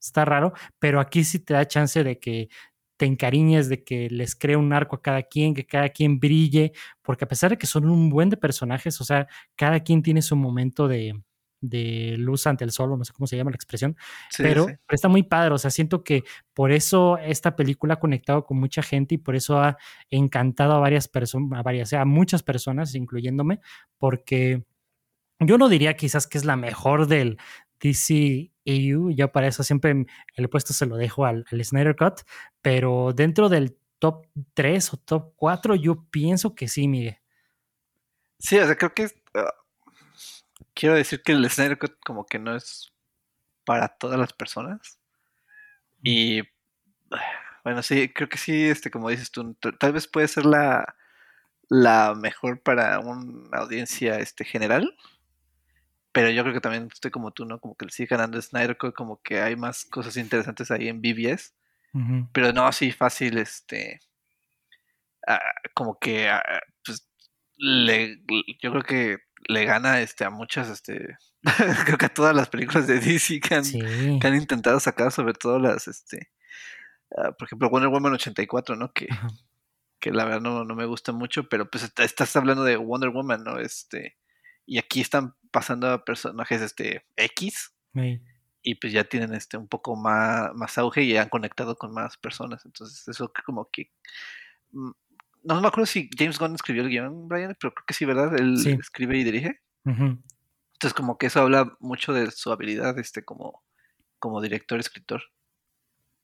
[0.00, 2.48] está raro, pero aquí sí te da chance de que
[2.96, 6.72] te encariñes, de que les cree un arco a cada quien, que cada quien brille,
[7.02, 10.22] porque a pesar de que son un buen de personajes, o sea, cada quien tiene
[10.22, 11.14] su momento de,
[11.60, 13.96] de luz ante el sol, o no sé cómo se llama la expresión,
[14.30, 14.74] Sí, pero, sí.
[14.86, 18.58] pero está muy padre, o sea, siento que por eso esta película ha conectado con
[18.58, 19.76] mucha gente y por eso ha
[20.10, 23.60] encantado a varias personas, a varias, a muchas personas, incluyéndome,
[23.98, 24.64] porque
[25.40, 27.38] yo no diría quizás que es la mejor del
[27.80, 32.20] DC EU, yo para eso siempre el puesto se lo dejo al, al Snyder Cut,
[32.60, 37.18] pero dentro del top 3 o top 4 yo pienso que sí, Miguel.
[38.38, 39.54] Sí, o sea, creo que ah,
[40.74, 42.92] quiero decir que el Snyder Cut como que no es
[43.64, 44.98] para todas las personas.
[46.02, 46.42] Y
[47.64, 50.96] bueno, sí, creo que sí, este, como dices tú, tal vez puede ser la,
[51.68, 54.96] la mejor para una audiencia este, general.
[56.16, 57.60] Pero yo creo que también estoy como tú, ¿no?
[57.60, 61.02] Como que le sigue ganando Snyder Cut, como que hay más cosas interesantes ahí en
[61.02, 61.52] BBS.
[62.32, 64.00] Pero no así fácil, este.
[65.26, 65.40] ah,
[65.74, 66.42] como que ah,
[66.84, 67.08] pues
[67.56, 68.18] le,
[68.62, 71.16] yo creo que le gana este a muchas, este.
[71.86, 73.80] creo que a todas las películas de DC que han, Sí,
[74.20, 76.30] que han intentado sacar, sobre todo las, este.
[77.16, 78.92] ah, por ejemplo, Wonder Woman 84, ¿no?
[78.92, 79.06] Que,
[80.00, 83.10] que la verdad no, no me gusta mucho, pero pues est- estás hablando de Wonder
[83.10, 83.58] Woman, ¿no?
[83.58, 84.16] Este.
[84.66, 88.20] Y aquí están pasando a personajes este X sí.
[88.62, 92.16] y pues ya tienen este un poco más, más auge y han conectado con más
[92.16, 92.64] personas.
[92.66, 93.90] Entonces, eso como que.
[94.72, 94.90] mm,
[95.44, 98.34] No me acuerdo si James Gunn escribió el guion, Brian, pero creo que sí, ¿verdad?
[98.38, 98.70] Él Sí.
[98.72, 99.60] escribe y dirige.
[99.84, 103.62] Entonces, como que eso habla mucho de su habilidad, este, como,
[104.18, 105.22] como director, escritor.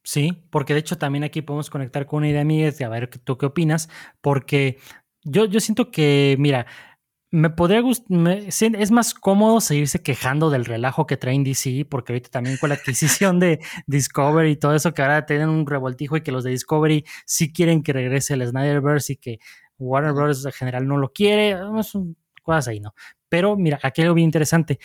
[0.03, 3.07] Sí, porque de hecho también aquí podemos conectar con una idea mía de a ver
[3.09, 3.89] tú qué opinas,
[4.21, 4.81] porque
[5.23, 6.67] yo, yo siento que, mira,
[7.33, 12.29] me podría gustar, es más cómodo seguirse quejando del relajo que traen DC, porque ahorita
[12.29, 16.21] también con la adquisición de Discovery y todo eso, que ahora tienen un revoltijo y
[16.21, 19.39] que los de Discovery sí quieren que regrese el Snyderverse y que
[19.79, 20.45] Warner Bros.
[20.45, 22.95] en general no lo quiere, no son cosas ahí, ¿no?
[23.31, 24.79] Pero mira, aquí hay algo bien interesante.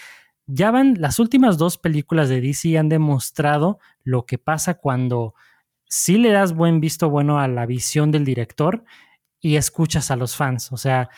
[0.46, 5.36] Ya van, las últimas dos películas de DC han demostrado lo que pasa cuando
[5.84, 8.86] sí le das buen visto bueno a la visión del director
[9.42, 10.72] y escuchas a los fans.
[10.72, 11.10] O sea,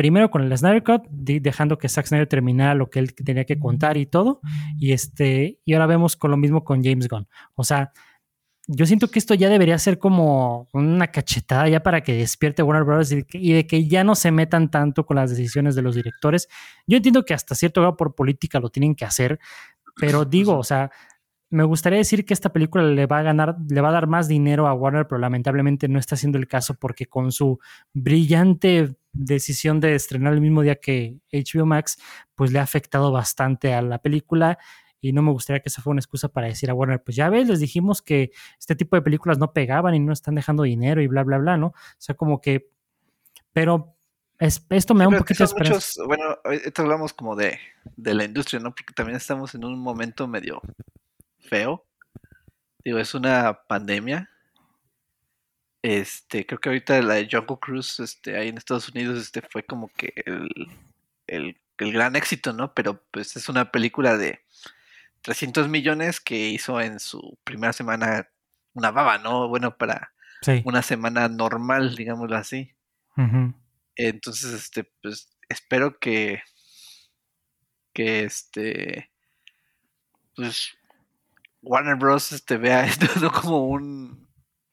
[0.00, 3.44] primero con el Snyder Cut, de- dejando que Zack Snyder terminara lo que él tenía
[3.44, 4.40] que contar y todo.
[4.78, 7.28] Y este, y ahora vemos con lo mismo con James Gunn.
[7.54, 7.92] O sea,
[8.66, 12.84] yo siento que esto ya debería ser como una cachetada ya para que despierte Warner
[12.84, 13.12] Bros.
[13.12, 16.48] y, y de que ya no se metan tanto con las decisiones de los directores.
[16.86, 19.38] Yo entiendo que hasta cierto grado por política lo tienen que hacer,
[19.96, 20.90] pero digo, o sea,
[21.50, 24.28] me gustaría decir que esta película le va a ganar, le va a dar más
[24.28, 27.58] dinero a Warner, pero lamentablemente no está siendo el caso porque con su
[27.92, 31.98] brillante decisión de estrenar el mismo día que HBO Max,
[32.36, 34.58] pues le ha afectado bastante a la película
[35.00, 37.28] y no me gustaría que esa fuera una excusa para decir a Warner, pues ya
[37.28, 41.02] ves, les dijimos que este tipo de películas no pegaban y no están dejando dinero
[41.02, 41.68] y bla, bla, bla, ¿no?
[41.68, 42.70] O sea, como que,
[43.52, 43.96] pero
[44.38, 45.74] es, esto me da un poquito de esperanza.
[45.74, 47.58] muchos, bueno, ahorita hablamos como de,
[47.96, 48.70] de la industria, ¿no?
[48.74, 50.62] Porque también estamos en un momento medio
[51.40, 51.86] feo.
[52.84, 54.30] Digo, es una pandemia.
[55.82, 59.62] Este, creo que ahorita la de Jungle Cruise, este, ahí en Estados Unidos, este, fue
[59.64, 60.48] como que el,
[61.26, 62.74] el, el gran éxito, ¿no?
[62.74, 64.40] Pero pues es una película de
[65.22, 68.28] 300 millones que hizo en su primera semana
[68.74, 69.48] una baba, ¿no?
[69.48, 70.62] Bueno, para Sí.
[70.64, 72.72] una semana normal, digámoslo así.
[73.96, 76.42] Entonces, este, pues espero que,
[77.92, 79.10] que este,
[80.34, 80.70] pues
[81.62, 82.32] Warner Bros.
[82.32, 84.28] este vea esto no como un,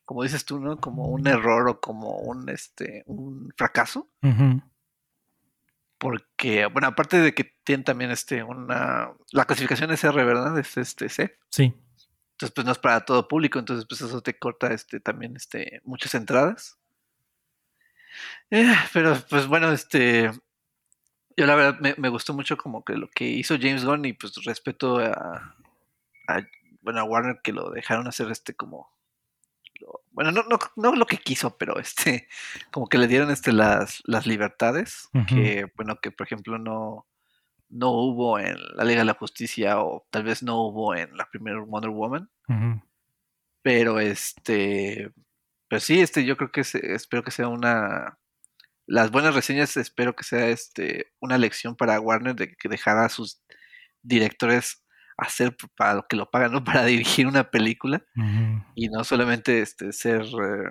[0.06, 0.80] como dices tú, ¿no?
[0.80, 4.10] Como un error o como un, este, un fracaso.
[5.98, 10.58] Porque, bueno, aparte de que tienen también este, una, la clasificación es R, ¿verdad?
[10.60, 11.38] Es este C.
[11.50, 11.74] Sí.
[12.34, 15.82] Entonces, pues no es para todo público, entonces pues eso te corta este también este
[15.84, 16.78] muchas entradas.
[18.52, 20.32] Eh, pero pues bueno, este
[21.36, 24.14] yo la verdad me, me gustó mucho como que lo que hizo James Gunn y
[24.14, 25.56] pues respeto a,
[26.28, 26.48] a,
[26.82, 28.90] bueno, a Warner que lo dejaron hacer este como
[30.12, 32.28] bueno, no, no, no lo que quiso, pero este
[32.72, 37.06] como que le dieron este las, las libertades que bueno, que por ejemplo no
[37.70, 41.30] no hubo en la Liga de la Justicia o tal vez no hubo en la
[41.30, 42.30] primera Wonder Woman.
[43.62, 45.12] Pero este,
[45.70, 48.18] pues sí, este, yo creo que se- espero que sea una,
[48.86, 53.10] las buenas reseñas, espero que sea este, una lección para Warner de que dejara a
[53.10, 53.42] sus
[54.02, 54.86] directores
[55.18, 56.64] hacer para lo que lo pagan, ¿no?
[56.84, 58.04] Para dirigir una película
[58.76, 60.70] y no solamente este, ser, eh,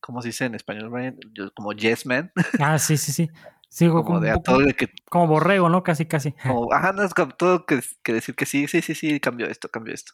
[0.00, 1.16] ¿cómo se dice en español, Brian?
[1.32, 3.30] Yo- como yes man, Ah, sí, sí, sí.
[3.68, 5.82] Sí, como como, de a todo que, como borrego, ¿no?
[5.82, 6.32] Casi, casi.
[6.32, 9.48] como, ajá, no es como todo que, que decir que sí, sí, sí, sí, cambio
[9.48, 10.12] esto, cambio esto.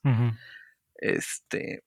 [0.96, 1.84] Este,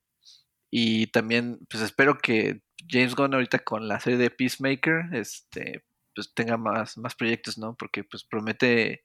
[0.70, 5.84] y también, pues espero que James Gunn ahorita con la serie de Peacemaker, este,
[6.14, 7.76] pues tenga más, más proyectos, ¿no?
[7.76, 9.04] Porque pues promete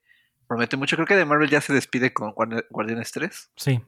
[0.48, 0.96] promete mucho.
[0.96, 3.50] Creo que de Marvel ya se despide con Guardi- Guardianes 3.
[3.56, 3.80] Sí.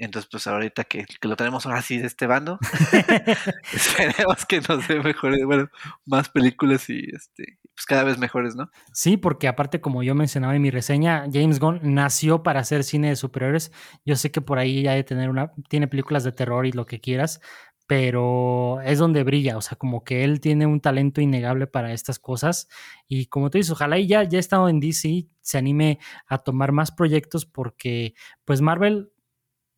[0.00, 2.60] Entonces, pues ahorita que, que lo tenemos ahora sí de este bando,
[3.72, 5.68] esperemos que nos dé mejores, bueno,
[6.06, 8.70] más películas y este, pues cada vez mejores, ¿no?
[8.92, 13.08] Sí, porque aparte, como yo mencionaba en mi reseña, James Gunn nació para hacer cine
[13.08, 13.72] de superhéroes.
[14.04, 16.86] Yo sé que por ahí ya de tener una, tiene películas de terror y lo
[16.86, 17.40] que quieras,
[17.88, 22.18] pero es donde brilla, o sea, como que él tiene un talento innegable para estas
[22.18, 22.68] cosas.
[23.08, 26.72] Y como tú dices, ojalá y ya, ya estado en DC, se anime a tomar
[26.72, 28.12] más proyectos porque,
[28.44, 29.10] pues Marvel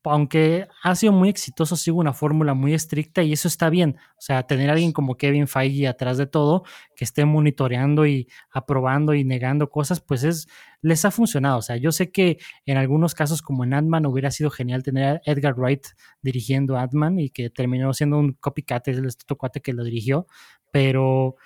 [0.04, 3.96] aunque ha sido muy exitoso, sigue una fórmula muy estricta y eso está bien.
[4.16, 6.64] O sea, tener a alguien como Kevin Feige atrás de todo,
[6.96, 10.48] que esté monitoreando y aprobando y negando cosas, pues es,
[10.80, 11.58] les ha funcionado.
[11.58, 15.04] O sea, yo sé que en algunos casos, como en Ant-Man, hubiera sido genial tener
[15.04, 15.86] a Edgar Wright
[16.22, 20.26] dirigiendo Ant-Man y que terminó siendo un copycat, es el este cuate que lo dirigió,
[20.72, 21.36] pero,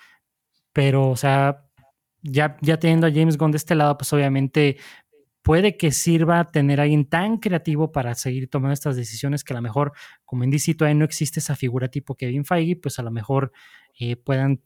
[0.71, 1.65] pero, o sea,
[2.21, 4.77] ya, ya teniendo a James Gunn de este lado, pues obviamente
[5.45, 9.57] puede que sirva tener a alguien tan creativo para seguir tomando estas decisiones que a
[9.57, 9.93] lo mejor,
[10.25, 13.51] como en DC todavía no existe esa figura tipo Kevin Feige, pues a lo mejor
[13.99, 14.63] eh, puedan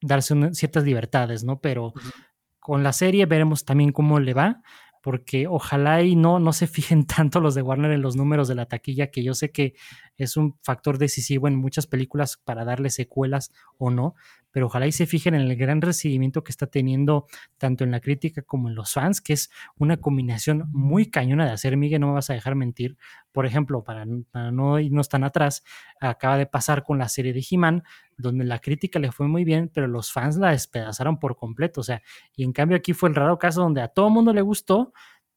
[0.00, 1.60] darse una, ciertas libertades, ¿no?
[1.60, 2.12] Pero uh -huh.
[2.60, 4.62] con la serie veremos también cómo le va,
[5.04, 8.54] porque ojalá y no, no se fijen tanto los de Warner en los números de
[8.54, 9.74] la taquilla, que yo sé que
[10.16, 14.14] es un factor decisivo en muchas películas para darle secuelas o no,
[14.50, 17.26] pero ojalá y se fijen en el gran recibimiento que está teniendo
[17.58, 21.52] tanto en la crítica como en los fans, que es una combinación muy cañona de
[21.52, 22.96] hacer, Miguel, no me vas a dejar mentir.
[23.34, 25.64] Por ejemplo, para, para no irnos tan atrás,
[26.00, 27.82] acaba de pasar con la serie de He-Man,
[28.16, 31.84] donde la crítica le fue muy bien, pero los fans la despedazaron por completo, o
[31.84, 32.00] sea,
[32.36, 34.92] y en cambio aquí fue el raro caso donde a todo mundo le gustó,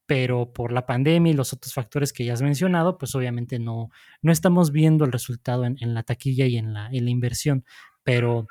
[0.06, 3.89] pero por la pandemia y los otros factores que ya has mencionado, pues obviamente no,
[4.22, 7.66] no estamos viendo el resultado en, la taquilla y en la, en la inversión,
[8.04, 8.48] pero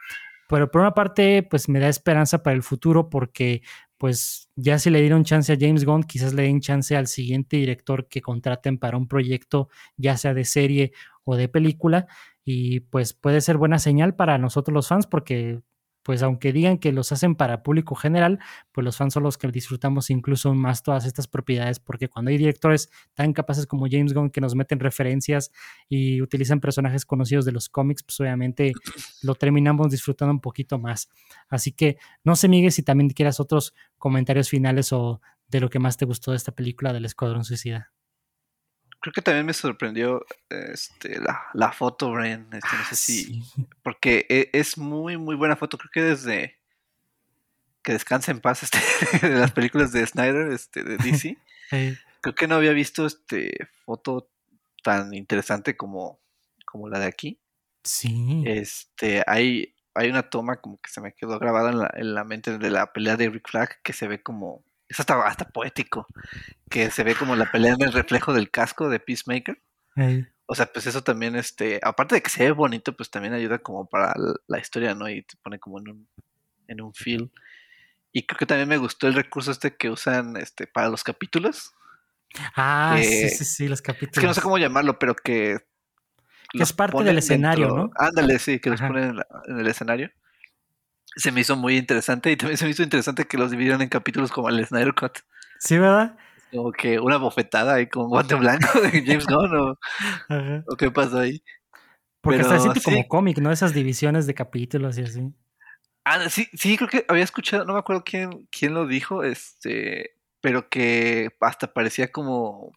[0.48, 3.62] pero por una parte, pues me da esperanza para el futuro porque
[3.98, 7.56] pues ya si le dieron chance a James Gunn, quizás le den chance al siguiente
[7.56, 10.92] director que contraten para un proyecto, ya sea de serie
[11.24, 12.06] o de película,
[12.44, 15.60] y pues puede ser buena señal para nosotros los fans porque
[16.06, 18.38] pues aunque digan que los hacen para público general,
[18.70, 22.38] pues los fans son los que disfrutamos incluso más todas estas propiedades, porque cuando hay
[22.38, 25.50] directores tan capaces como James Gunn que nos meten referencias
[25.88, 28.72] y utilizan personajes conocidos de los cómics, pues obviamente
[29.20, 31.08] lo terminamos disfrutando un poquito más.
[31.48, 35.80] Así que no sé, Miguel, si también quieras otros comentarios finales o de lo que
[35.80, 37.90] más te gustó de esta película del Escuadrón Suicida.
[39.06, 42.48] Creo que también me sorprendió este, la, la foto, Bren.
[42.52, 43.24] Este, no sé Ah, si.
[43.24, 43.42] sí.
[43.84, 45.78] Porque e- es muy, muy buena foto.
[45.78, 46.58] Creo que desde
[47.82, 48.78] que descansa en paz este,
[49.28, 51.38] de las películas de Snyder, este, de DC.
[52.20, 54.28] Creo que no había visto este foto
[54.82, 56.18] tan interesante como,
[56.64, 57.38] como la de aquí.
[57.84, 58.42] sí.
[58.44, 62.24] Este, hay, hay una toma como que se me quedó grabada en la, en la
[62.24, 64.64] mente de la pelea de Rick Flag que se ve como.
[64.88, 66.06] Es hasta, hasta poético.
[66.70, 69.60] Que se ve como la pelea en el reflejo del casco de Peacemaker.
[70.46, 73.58] O sea, pues eso también, este, aparte de que se ve bonito, pues también ayuda
[73.58, 74.14] como para
[74.46, 75.08] la historia, ¿no?
[75.08, 76.08] Y te pone como en un,
[76.68, 77.32] en un feel.
[78.12, 81.72] Y creo que también me gustó el recurso este que usan, este, para los capítulos.
[82.54, 84.36] Ah, sí, Eh, sí, sí, los Es que no capítulos.
[84.36, 85.58] sé cómo llamarlo, pero que...
[86.52, 87.90] Que los es parte del escenario, dentro- ¿no?
[87.96, 88.88] Ándale, sí, que los Ajá.
[88.88, 90.10] ponen en, la- en el escenario.
[91.16, 93.88] Se me hizo muy interesante y también se me hizo interesante que los dividieran en
[93.88, 95.18] capítulos como el Snyder Cut.
[95.58, 96.16] Sí, ¿verdad?
[96.52, 99.76] Como que una bofetada ahí con guante blanco de James Gunn
[100.68, 101.42] o, qué pasó ahí.
[102.20, 103.08] Porque Pero siente como sí.
[103.08, 103.50] cómic, ¿no?
[103.52, 105.32] Esas divisiones de capítulos y así.
[106.04, 110.16] Ah, sí, sí, creo que había escuchado, no me acuerdo quién, quién lo dijo, este,
[110.40, 112.72] pero que hasta parecía como,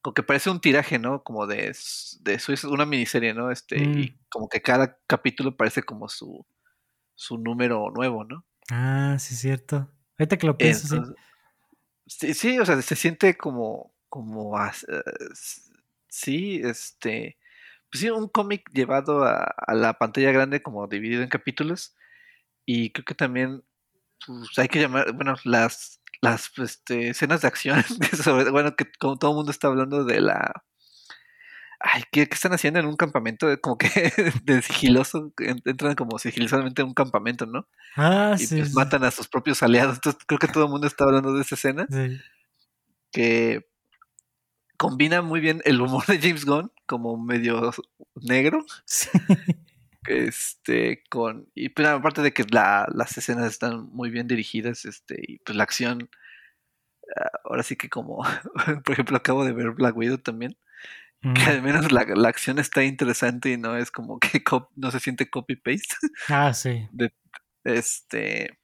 [0.00, 1.22] como que parece un tiraje, ¿no?
[1.22, 1.74] Como de,
[2.20, 3.50] de su, una miniserie, ¿no?
[3.50, 3.98] Este, Mm.
[3.98, 6.46] y como que cada capítulo parece como su,
[7.16, 8.46] su número nuevo, ¿no?
[8.70, 9.90] Ah, sí, es cierto.
[10.18, 10.94] Ahorita que lo pienso, sí.
[10.94, 11.16] Entonces,
[12.06, 14.72] sí, sí, o sea, se siente como, como, eh,
[16.08, 17.38] sí, este,
[17.90, 21.96] pues sí, un cómic llevado a, a la pantalla grande como dividido en capítulos
[22.64, 23.64] y creo que también
[24.26, 28.86] pues, hay que llamar, bueno, las, las este, escenas de acción, que sobre- bueno, que
[28.98, 30.64] como todo el mundo está hablando de la...
[31.92, 33.46] Ay, ¿qué, qué están haciendo en un campamento?
[33.60, 33.88] Como que
[34.44, 37.68] de sigiloso, en- entran como sigilosamente en un campamento, ¿no?
[37.96, 39.96] Ah, Y sí, pues sí, matan a sus propios aliados.
[39.96, 42.18] Entonces creo que todo el mundo está hablando de esa escena, sí.
[43.12, 43.66] que
[44.76, 47.72] combina muy bien el humor de James Gunn, como medio
[48.16, 49.08] negro, Sí.
[50.06, 55.16] este, con, y pues aparte de que la- las escenas están muy bien dirigidas, este,
[55.26, 56.08] y pues la acción,
[57.16, 58.22] ah, ahora sí que como,
[58.84, 60.56] por ejemplo, acabo de ver Black Widow también,
[61.30, 61.34] Mm.
[61.34, 64.42] que al menos la, la acción está interesante y no es como que
[64.76, 65.94] no se siente copy-paste,
[66.28, 66.88] Ah, sí.
[67.64, 68.58] este,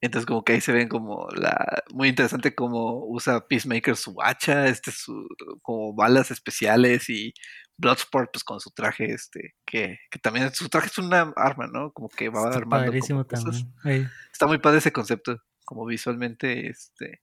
[0.00, 4.66] Entonces como que ahí se ven como la muy interesante como usa Peacemaker su hacha,
[4.68, 5.26] este su
[5.62, 7.34] como balas especiales y
[7.76, 11.92] Bloodsport pues con su traje este que, que también su traje es una arma, ¿no?
[11.92, 13.72] Como que va Está armando padrísimo también.
[13.84, 14.06] Ey.
[14.32, 17.20] Está muy padre ese concepto, como visualmente este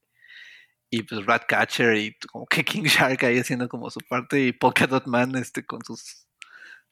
[0.90, 4.86] y pues Ratcatcher y como que King Shark ahí haciendo como su parte y Polka
[4.86, 6.26] Dot Man este con sus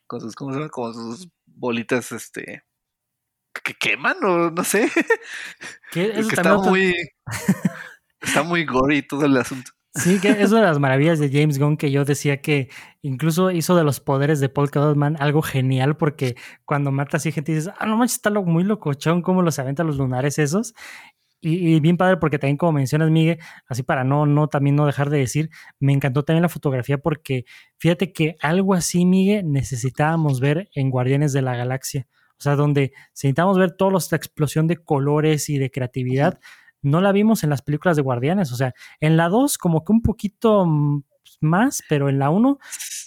[0.06, 0.70] con sus ¿cómo se llama?
[0.70, 2.62] Con sus bolitas este
[3.64, 4.90] que queman o no sé.
[5.92, 6.94] Que Es está muy.
[8.20, 9.70] Está muy gory todo el asunto.
[9.94, 12.68] Sí, que es una de las maravillas de James Gunn que yo decía que
[13.02, 16.36] incluso hizo de los poderes de Polka Man algo genial porque
[16.66, 19.84] cuando mata así gente dices, ah, no manches, está lo- muy locochón cómo los aventa
[19.84, 20.74] los lunares esos.
[21.46, 23.38] Y, y bien padre porque también como mencionas, Miguel,
[23.68, 27.44] así para no, no, también no dejar de decir, me encantó también la fotografía porque
[27.78, 32.08] fíjate que algo así, Miguel, necesitábamos ver en Guardianes de la Galaxia.
[32.38, 36.38] O sea, donde necesitábamos ver toda esta explosión de colores y de creatividad.
[36.82, 38.52] No la vimos en las películas de Guardianes.
[38.52, 41.02] O sea, en la 2 como que un poquito mm,
[41.40, 42.58] más, pero en la 1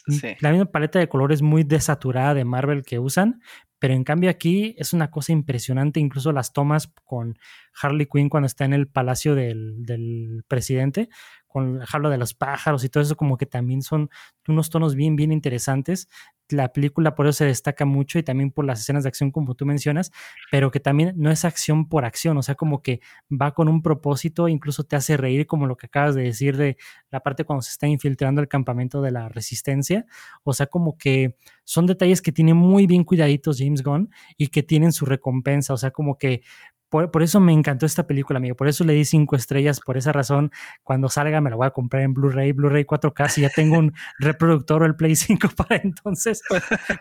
[0.07, 0.35] Sí.
[0.39, 3.41] la misma paleta de colores muy desaturada de Marvel que usan,
[3.77, 7.37] pero en cambio aquí es una cosa impresionante, incluso las tomas con
[7.81, 11.09] Harley Quinn cuando está en el palacio del, del presidente,
[11.49, 14.09] con el habla de los pájaros y todo eso, como que también son
[14.47, 16.07] unos tonos bien, bien interesantes.
[16.47, 19.53] La película por eso se destaca mucho y también por las escenas de acción como
[19.55, 20.11] tú mencionas,
[20.51, 23.81] pero que también no es acción por acción, o sea, como que va con un
[23.83, 26.77] propósito, incluso te hace reír como lo que acabas de decir de
[27.11, 30.05] la parte cuando se está infiltrando el campamento de la resistencia,
[30.43, 31.35] o sea, como que
[31.65, 35.77] son detalles que tiene muy bien cuidaditos James Gunn y que tienen su recompensa, o
[35.77, 36.41] sea, como que
[36.89, 39.97] por, por eso me encantó esta película, amigo, por eso le di cinco estrellas, por
[39.97, 40.51] esa razón,
[40.83, 43.93] cuando salga me la voy a comprar en Blu-ray, Blu-ray 4K, si ya tengo un
[44.19, 46.41] reproductor o el Play 5 para entonces,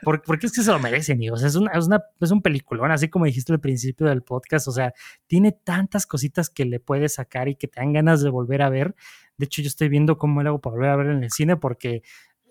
[0.03, 2.91] por- porque es que se lo merece, amigos, es, una, es, una, es un peliculón,
[2.91, 4.93] así como dijiste al principio del podcast, o sea,
[5.26, 8.68] tiene tantas cositas que le puedes sacar y que te dan ganas de volver a
[8.70, 8.95] ver,
[9.39, 11.57] de hecho yo estoy viendo cómo lo hago para volver a ver en el cine
[11.57, 12.03] porque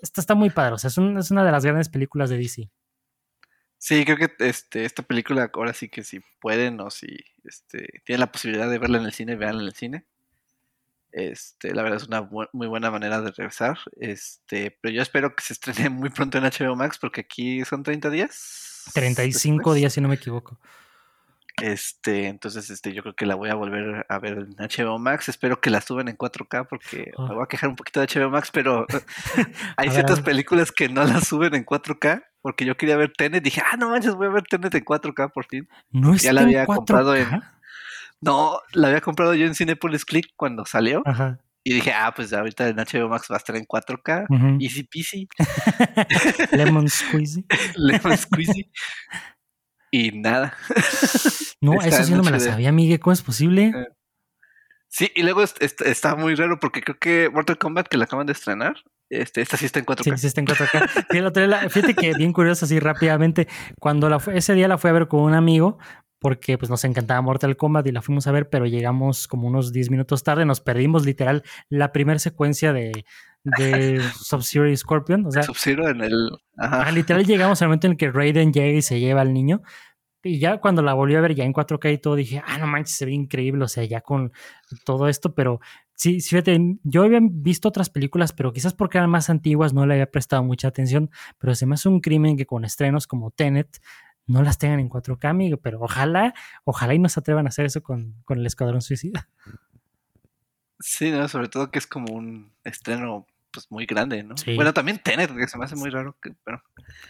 [0.02, 2.38] esta está muy padre, o sea, es, un- es una de las grandes películas de
[2.38, 2.70] DC.
[3.80, 7.08] Sí, creo que este, esta película ahora sí que si pueden o si
[7.44, 10.06] este, tienen la posibilidad de verla en el cine, veanla en el cine.
[11.12, 13.78] Este, la verdad es una bu- muy buena manera de regresar.
[14.00, 17.84] Este, pero yo espero que se estrene muy pronto en HBO Max porque aquí son
[17.84, 18.84] 30 días.
[18.94, 19.76] 35 después.
[19.78, 20.60] días, si no me equivoco.
[21.62, 25.28] Este, entonces este, yo creo que la voy a volver a ver en HBO Max.
[25.28, 27.28] Espero que la suban en 4K porque Ah.
[27.30, 28.86] me voy a quejar un poquito de HBO Max, pero
[29.78, 33.44] hay ciertas películas que no las suben en 4K porque yo quería ver Tenet.
[33.44, 35.68] Dije, ah, no manches, voy a ver Tenet en 4K por fin.
[35.92, 36.76] No está la en había 4K.
[36.78, 37.42] comprado en-
[38.22, 41.40] No, la había comprado yo en Cinepolis Click cuando salió Ajá.
[41.66, 44.28] y dije, ah, pues ahorita en HBO Max va a estar en 4K.
[44.30, 44.58] ujú.
[44.62, 45.28] Easy peasy,
[46.54, 47.46] Lemon Squeezy.
[47.76, 48.72] lemon squeezy.
[49.92, 50.54] Y nada.
[51.60, 53.00] No, eso sí no me la sabía, Miguel.
[53.00, 53.74] ¿Cómo es posible?
[53.76, 53.88] Eh,
[54.90, 58.06] Sí, y luego est- est- está muy raro porque creo que Mortal Kombat que la
[58.06, 58.76] acaban de estrenar,
[59.10, 60.04] este, esta sí está en 4K.
[60.04, 61.06] Sí, sí está en 4K.
[61.12, 63.48] Sí, el otro día la- fíjate que bien curioso, así rápidamente,
[63.80, 65.78] cuando la ese día la fui a ver con un amigo,
[66.20, 69.72] porque pues nos encantaba Mortal Kombat y la fuimos a ver, pero llegamos como unos
[69.72, 73.06] 10 minutos tarde, nos perdimos literal la primera secuencia de,
[73.44, 75.26] de Sub-Zero y Scorpion.
[75.28, 76.30] O sea, Sub-Zero en el.
[76.58, 76.92] Ah, Ajá.
[76.92, 79.62] literal llegamos al momento en el que Raiden llega y se lleva al niño.
[80.24, 82.66] Y ya cuando la volví a ver ya en 4K y todo, dije, ah, no
[82.68, 84.34] manches, se ve increíble, o sea, ya con
[84.84, 85.62] todo esto, pero
[85.98, 89.96] sí, fíjate, yo había visto otras películas, pero quizás porque eran más antiguas no le
[89.96, 93.82] había prestado mucha atención, pero se me hace un crimen que con estrenos como Tenet
[94.26, 96.34] no las tengan en 4K, amigo, pero ojalá,
[96.64, 99.28] ojalá y no se atrevan a hacer eso con, con el Escuadrón Suicida.
[100.80, 104.38] Sí, no, sobre todo que es como un estreno pues muy grande, ¿no?
[104.38, 104.56] Sí.
[104.56, 106.62] Bueno, también Tenet, que se me hace muy raro que, pero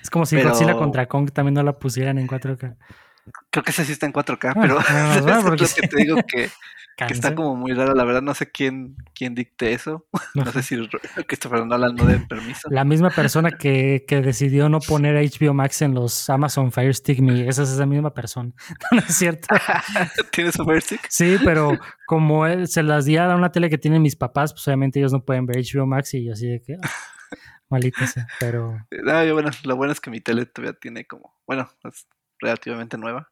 [0.01, 2.77] Es como si Pero- Godzilla contra Kong también no la pusieran en 4K.
[3.49, 5.87] Creo que esa sí está en 4K, Ah, pero ah, eso bueno, es lo que
[5.87, 6.49] te digo que,
[6.97, 10.43] que está como muy raro, la verdad no sé quién quién dicte eso, No.
[10.45, 10.89] no sé si
[11.27, 12.67] Christopher Nolan no dé permiso.
[12.71, 17.19] La misma persona que, que decidió no poner HBO Max en los Amazon Fire Stick
[17.19, 18.51] Me, esa es esa misma persona.
[18.91, 19.47] No, no es cierto.
[20.31, 21.01] ¿Tienes su Fire Stick?
[21.09, 24.67] Sí, pero como él se las di a una tele que tienen mis papás, pues
[24.67, 26.89] obviamente ellos no pueden ver HBO Max y yo así de que ah,
[27.69, 28.27] malita sea.
[28.39, 32.07] Pero No, yo, bueno, lo bueno es que mi tele todavía tiene como, bueno, es
[32.39, 33.29] relativamente nueva.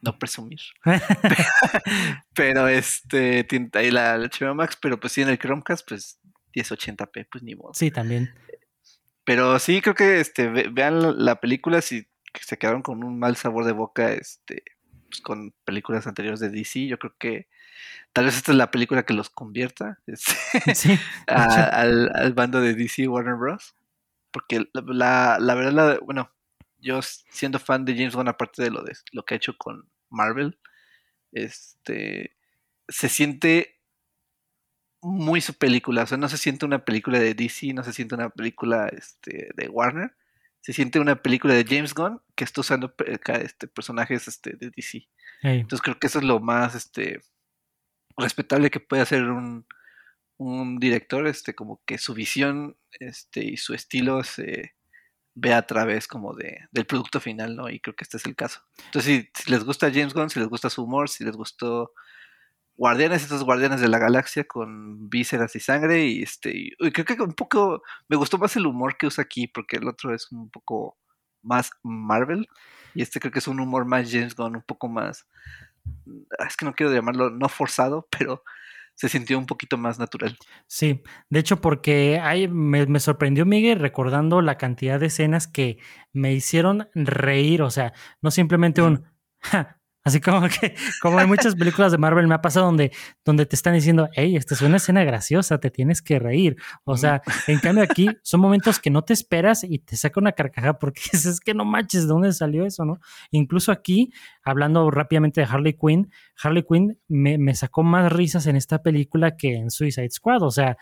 [0.00, 0.60] No presumir.
[2.34, 6.20] Pero este, tiene ahí la, la HBO Max, pero pues sí en el Chromecast, pues
[6.54, 7.74] 1080p, pues ni modo.
[7.74, 8.32] sí, también.
[9.24, 13.02] Pero sí, creo que este, ve- vean la, la película si que se quedaron con
[13.04, 14.62] un mal sabor de boca, este,
[15.08, 16.86] pues, con películas anteriores de DC.
[16.86, 17.48] Yo creo que
[18.12, 20.32] tal vez esta es la película que los convierta este,
[20.74, 21.76] Sí, a- hecho.
[21.76, 23.74] al, al bando de DC Warner Bros.
[24.30, 26.30] Porque la, la, la verdad, la- bueno,
[26.78, 29.90] yo siendo fan de James Gunn, aparte de lo de lo que ha hecho con
[30.10, 30.58] Marvel,
[31.32, 32.36] este,
[32.88, 33.80] se siente
[35.00, 38.14] muy su película, o sea, no se siente una película de DC, no se siente
[38.14, 40.16] una película este, de Warner,
[40.60, 45.08] se siente una película de James Gunn que está usando este, personajes este, de DC.
[45.42, 47.20] Entonces creo que eso es lo más este,
[48.16, 49.66] respetable que puede hacer un,
[50.36, 54.74] un director, este, como que su visión este, y su estilo se
[55.40, 57.68] ve a través como de, del producto final, ¿no?
[57.68, 58.60] Y creo que este es el caso.
[58.86, 61.92] Entonces, si, les gusta James Gunn, si les gusta su humor, si les gustó
[62.76, 67.22] Guardianes, estos Guardianes de la Galaxia con vísceras y sangre, y este, y creo que
[67.22, 70.50] un poco, me gustó más el humor que usa aquí, porque el otro es un
[70.50, 70.98] poco
[71.42, 72.48] más Marvel,
[72.94, 75.26] y este creo que es un humor más James Gunn, un poco más,
[76.46, 78.42] es que no quiero llamarlo no forzado, pero
[78.98, 80.36] se sintió un poquito más natural.
[80.66, 85.78] Sí, de hecho, porque hay, me, sorprendió Miguel recordando la cantidad de escenas que
[86.12, 87.92] me hicieron reír, o sea,
[88.22, 89.04] no simplemente un,
[90.04, 92.92] Así como que, como en muchas películas de Marvel me ha pasado donde,
[93.24, 96.56] donde te están diciendo, hey, esta es una escena graciosa, te tienes que reír.
[96.84, 100.32] O sea, en cambio aquí son momentos que no te esperas y te saca una
[100.32, 103.00] carcajada porque es que no manches, ¿de dónde salió eso, no?
[103.30, 106.10] Incluso aquí, hablando rápidamente de Harley Quinn,
[106.42, 110.42] Harley Quinn me, me sacó más risas en esta película que en Suicide Squad.
[110.42, 110.76] O sea,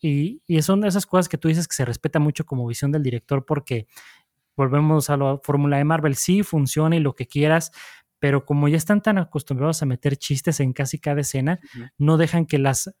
[0.00, 3.02] y, y son esas cosas que tú dices que se respeta mucho como visión del
[3.02, 3.86] director porque
[4.56, 7.72] volvemos a la fórmula de Marvel, sí funciona y lo que quieras,
[8.22, 11.58] pero como ya están tan acostumbrados a meter chistes en casi cada escena,
[11.98, 12.94] no dejan que las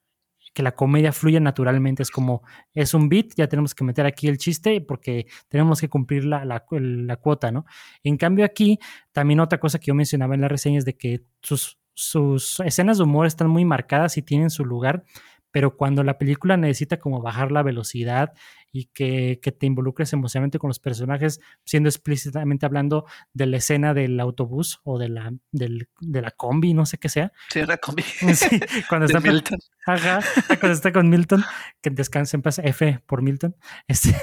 [0.52, 2.02] que la comedia fluya naturalmente.
[2.02, 2.42] Es como,
[2.74, 6.44] es un beat, ya tenemos que meter aquí el chiste porque tenemos que cumplir la,
[6.44, 7.66] la, la, cuota, ¿no?
[8.02, 8.80] En cambio aquí,
[9.12, 12.98] también otra cosa que yo mencionaba en la reseña es de que sus, sus escenas
[12.98, 15.04] de humor están muy marcadas y tienen su lugar,
[15.52, 18.32] pero cuando la película necesita como bajar la velocidad
[18.72, 24.18] y que, te involucres emocionalmente con los personajes, siendo explícitamente hablando de la escena del
[24.18, 27.32] autobús o de la, de la combi, no sé qué sea.
[27.50, 28.02] Sí, una combi.
[28.34, 29.58] Sí, cuando está, Milton.
[29.86, 30.20] Ajá,
[30.58, 31.44] cuando está con Milton,
[31.82, 33.54] que descanse en paz, F por Milton.
[33.86, 34.16] Este,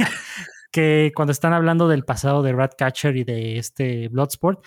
[0.72, 4.64] que cuando están hablando del pasado de Ratcatcher y de este Bloodsport,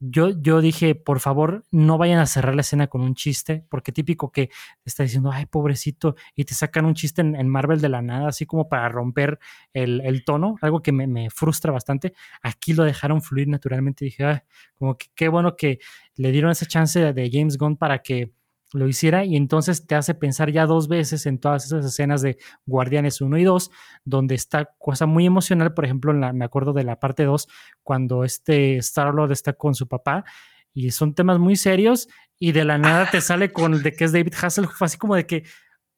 [0.00, 3.92] yo, yo dije, por favor, no vayan a cerrar la escena con un chiste, porque
[3.92, 4.48] típico que
[4.84, 8.46] está diciendo, ay, pobrecito, y te sacan un chiste en, Marvel de la nada, así
[8.46, 9.38] como para romper
[9.74, 12.14] el, tono, algo que me, me, frustra bastante.
[12.42, 14.06] Aquí lo dejaron fluir naturalmente.
[14.06, 14.38] Dije, ay,
[14.74, 15.78] como que qué bueno que
[16.16, 18.32] le dieron esa chance de James Gunn para que
[18.72, 22.38] lo hiciera y entonces te hace pensar ya dos veces en todas esas escenas de
[22.66, 23.70] Guardianes 1 y 2,
[24.04, 27.48] donde está cosa muy emocional, por ejemplo, en la, me acuerdo de la parte 2,
[27.82, 30.24] cuando este Star-Lord está con su papá
[30.72, 32.08] y son temas muy serios
[32.38, 35.26] y de la nada te sale con de que es David Hasselhoff, así como de
[35.26, 35.44] que,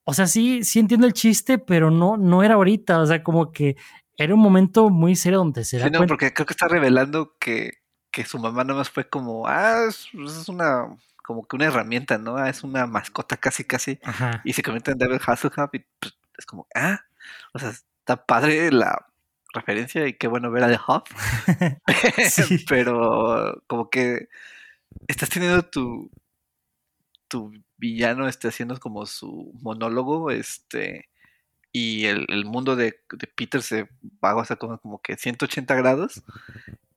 [0.05, 3.53] o sea, sí, sí entiendo el chiste, pero no, no era ahorita, o sea, como
[3.53, 3.77] que
[4.17, 7.37] era un momento muy serio donde se da sí, no, porque creo que está revelando
[7.39, 7.73] que,
[8.11, 12.37] que su mamá nada más fue como, ah, es una como que una herramienta, ¿no?
[12.37, 13.99] Ah, es una mascota casi, casi.
[14.45, 17.01] Y se convierte en David Hasselhoff y pues, es como, ah,
[17.53, 19.07] o sea, está padre la
[19.55, 21.05] referencia y qué bueno ver a The Huff.
[22.69, 24.29] Pero como que
[25.07, 26.11] estás teniendo tu,
[27.29, 31.09] tu villano está haciendo como su monólogo, este,
[31.73, 33.01] y el, mundo de,
[33.35, 33.89] Peter se
[34.23, 36.23] va a como, como que 180 grados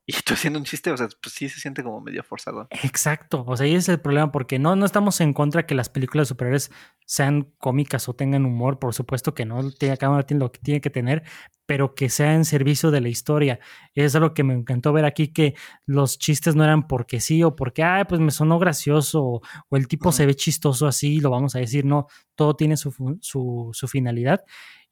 [0.08, 2.68] y tú haciendo un chiste, o sea, pues sí se siente como medio forzado.
[2.84, 5.89] Exacto, o sea, ahí es el problema, porque no, no estamos en contra que las
[5.89, 6.72] películas de superhéroes
[7.06, 10.82] sean cómicas o tengan humor, por supuesto que no, cada uno tiene lo que tiene
[10.82, 11.24] que tener,
[11.66, 13.60] pero que sea en servicio de la historia.
[13.95, 17.56] Es algo que me encantó ver aquí, que los chistes no eran porque sí o
[17.56, 19.41] porque, ah, pues me sonó gracioso, o,
[19.72, 23.70] el tipo se ve chistoso así, lo vamos a decir, no, todo tiene su, su,
[23.74, 24.43] su finalidad.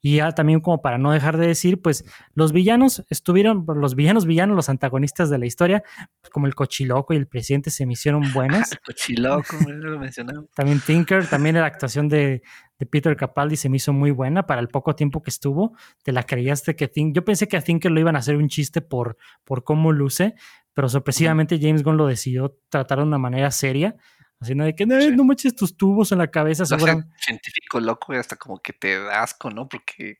[0.06, 4.26] Y ya también como para no dejar de decir, pues los villanos estuvieron, los villanos
[4.26, 5.82] villanos, los antagonistas de la historia,
[6.30, 8.72] como el Cochiloco y el presidente se me hicieron buenas.
[8.72, 10.50] el Cochiloco, lo mencionamos.
[10.54, 12.42] También Tinker, también la actuación de,
[12.90, 15.74] Peter Capaldi se me hizo muy buena para el poco tiempo que estuvo.
[16.02, 18.48] Te la creíaste que Tinker, yo pensé que a Tinker lo iban a hacer un
[18.48, 20.34] chiste por, por cómo luce,
[20.74, 23.96] pero sorpresivamente James Gunn lo decidió tratar de una manera seria
[24.40, 26.66] Así no de que no, no manches tus tubos en la cabeza.
[26.66, 27.02] Seguro.
[27.18, 29.68] científico loco y hasta como que te da asco, ¿no?
[29.68, 30.18] Porque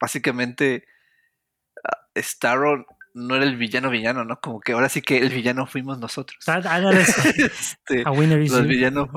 [0.00, 0.86] básicamente
[1.76, 4.40] uh, Starro no era el villano villano, ¿no?
[4.40, 6.38] Como que ahora sí que el villano fuimos nosotros.
[6.46, 6.60] Ah,
[7.36, 9.08] este, a winner los villanos,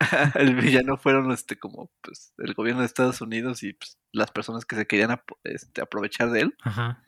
[0.34, 4.64] el villano fueron este como pues el gobierno de Estados Unidos y pues, las personas
[4.64, 6.56] que se querían este, aprovechar de él.
[6.62, 7.04] Ajá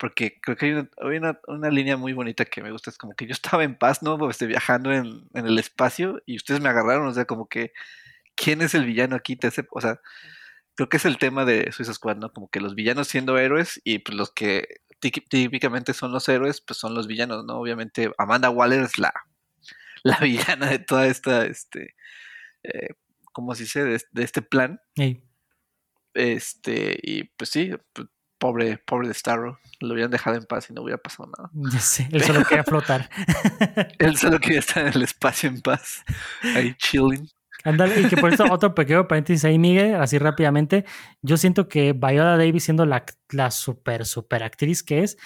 [0.00, 3.26] porque creo que hay, una, una, línea muy bonita que me gusta, es como que
[3.26, 4.30] yo estaba en paz, ¿no?
[4.30, 7.74] Estoy viajando en, en, el espacio y ustedes me agarraron, o sea, como que,
[8.34, 9.36] ¿quién es el villano aquí?
[9.36, 10.00] Te o sea,
[10.74, 12.32] creo que es el tema de Suicide Squad, ¿no?
[12.32, 16.78] Como que los villanos siendo héroes y pues los que típicamente son los héroes, pues
[16.78, 17.58] son los villanos, ¿no?
[17.58, 19.12] Obviamente Amanda Waller es la,
[20.02, 21.94] la villana de toda esta, este,
[22.62, 22.94] eh,
[23.32, 23.84] ¿cómo se dice?
[23.84, 24.80] De, de este plan.
[24.96, 25.22] Ey.
[26.14, 28.08] Este, y pues sí, pues,
[28.40, 31.50] pobre, pobre de Starro, lo hubieran dejado en paz y no hubiera pasado nada.
[31.72, 33.08] Ya sé, él solo quería flotar.
[33.98, 36.02] Él solo quería estar en el espacio en paz,
[36.56, 37.28] ahí chilling.
[37.62, 40.86] Ándale, y que por eso otro pequeño paréntesis ahí, Miguel, así rápidamente.
[41.20, 45.18] Yo siento que Viola Davis, siendo la, la super, super actriz que es,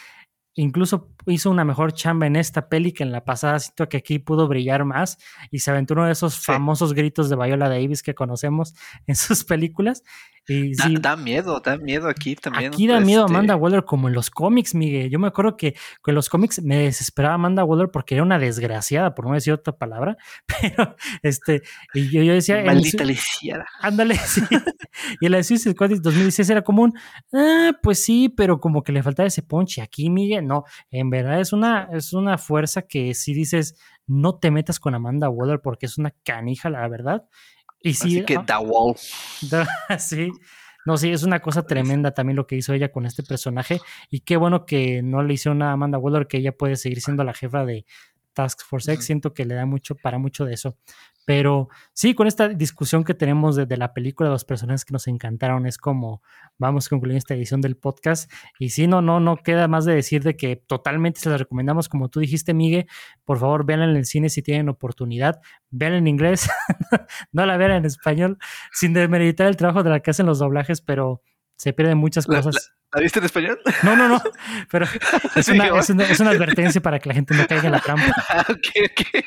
[0.54, 3.58] incluso hizo una mejor chamba en esta peli que en la pasada.
[3.58, 5.18] Siento que aquí pudo brillar más
[5.50, 6.42] y se aventó uno de esos Sí.
[6.46, 8.74] famosos gritos de Viola Davis que conocemos
[9.06, 10.02] en sus películas.
[10.46, 12.74] Y Da, sí, da miedo, da miedo aquí también.
[12.74, 15.08] Aquí da miedo este, Amanda Waller como en los cómics, Miguel.
[15.08, 19.14] Yo me acuerdo que con los cómics me desesperaba Amanda Waller porque era una desgraciada,
[19.14, 20.18] por no decir otra palabra.
[20.60, 21.62] Pero, este,
[21.94, 23.64] y yo, yo decía, en Maldita lisiada.
[23.80, 24.42] ándale, sí.
[25.20, 26.92] Y en la de Suicide Squad 2016 era como un,
[27.32, 29.78] ah, pues sí, pero como que le faltaba ese punch.
[29.78, 33.76] Y aquí, Miguel, no, en verdad es una, es una fuerza que si dices,
[34.06, 37.24] no te metas con Amanda Waller porque es una canija, la verdad.
[37.80, 38.94] Y sí, Así que ah, da wall.
[39.42, 39.68] Da-
[39.98, 40.30] sí.
[40.86, 43.80] No, sí, es una cosa tremenda también lo que hizo ella con este personaje.
[44.10, 47.24] Y qué bueno que no le hicieron a Amanda Waller, que ella puede seguir siendo
[47.24, 47.86] la jefa de
[48.34, 49.06] Task Force X.
[49.06, 50.76] Siento que le da mucho para mucho de eso.
[51.24, 55.06] Pero sí, con esta discusión que tenemos de, de la película, los personajes que nos
[55.06, 56.22] encantaron, es como
[56.58, 58.30] vamos concluyendo esta edición del podcast.
[58.58, 61.88] Y sí, no, no, no queda más de decir de que totalmente se la recomendamos,
[61.88, 62.86] como tú dijiste, Migue.
[63.24, 65.40] Por favor, véanla en el cine si tienen oportunidad.
[65.70, 66.48] Vean en inglés,
[67.32, 68.38] no la vean en español,
[68.72, 71.22] sin demeritar el trabajo de la que hacen los doblajes, pero
[71.56, 72.72] se pierden muchas La- cosas.
[72.92, 73.58] ¿La viste en español?
[73.82, 74.22] No, no, no,
[74.70, 74.86] pero
[75.34, 77.72] es Sí, una, es, una, es una advertencia para que la gente no caiga en
[77.72, 78.12] la trampa.
[78.28, 78.56] Ah, ok,
[78.90, 79.24] ok.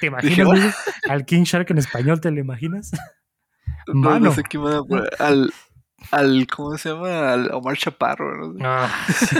[0.00, 0.72] ¿Te imaginas Dije,
[1.08, 2.20] al King Shark en español?
[2.20, 2.90] ¿Te lo imaginas?
[3.88, 4.26] No, Mano.
[4.26, 4.58] no sé qué.
[5.18, 5.52] Al,
[6.10, 7.32] al, ¿cómo se llama?
[7.32, 8.58] Al Omar Chaparro, ¿no?
[8.62, 8.88] Ah,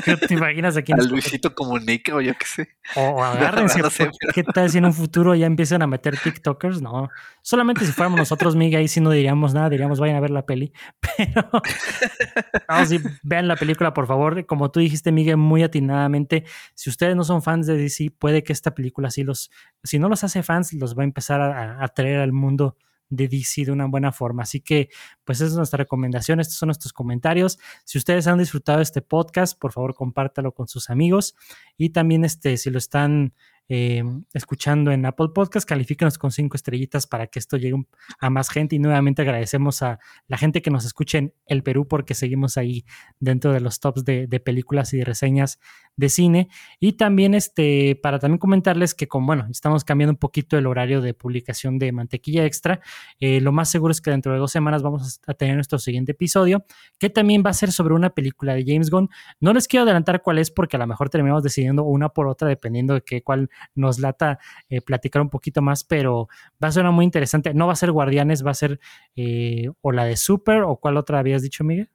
[0.04, 2.68] ¿qué ¿Te imaginas aquí Al Luisito Comunica o yo qué sé.
[2.96, 6.18] O, agárrense, no sé, porque ¿qué tal si en un futuro ya empiezan a meter
[6.18, 6.80] TikTokers?
[6.80, 7.11] No,
[7.42, 10.46] solamente si fuéramos nosotros, Miguel, ahí sí no diríamos nada, diríamos vayan a ver la
[10.46, 10.72] peli.
[11.16, 11.48] Pero,
[12.68, 14.46] no, sí, vean la película, por favor.
[14.46, 16.44] Como tú dijiste, Miguel, muy atinadamente,
[16.74, 19.50] si ustedes no son fans de DC, puede que esta película sí los,
[19.84, 22.76] si no los hace fans, los va a empezar a, a traer al mundo
[23.09, 24.42] de DC de una buena forma.
[24.42, 24.88] Así que,
[25.24, 27.59] pues esa es nuestra recomendación, estos son nuestros comentarios.
[27.84, 31.36] Si ustedes han disfrutado este podcast, por favor compártalo con sus amigos
[31.76, 33.34] y también este, si lo están
[33.68, 34.02] eh,
[34.32, 37.76] escuchando en Apple Podcast, califíquenos con cinco estrellitas para que esto llegue
[38.18, 38.76] a más gente.
[38.76, 39.98] Y nuevamente agradecemos a
[40.28, 42.84] la gente que nos escucha en el Perú porque seguimos ahí
[43.20, 45.58] dentro de los tops de, de películas y de reseñas
[45.96, 46.48] de cine.
[46.78, 51.00] Y también este para también comentarles que con bueno estamos cambiando un poquito el horario
[51.00, 52.80] de publicación de mantequilla extra
[53.20, 56.12] eh, lo más seguro es que dentro de dos semanas vamos a tener nuestro siguiente
[56.12, 56.64] episodio
[56.98, 59.08] que también va a ser sobre una película de James Gunn.
[59.40, 62.48] No les quiero adelantar cuál es porque a lo mejor terminamos decidiendo una por otra
[62.48, 64.38] dependiendo de qué cuál nos lata
[64.68, 66.28] eh, platicar un poquito más, pero
[66.62, 67.54] va a ser muy interesante.
[67.54, 68.80] No va a ser Guardianes, va a ser
[69.14, 71.90] eh, o la de Super o cuál otra habías dicho, Miguel.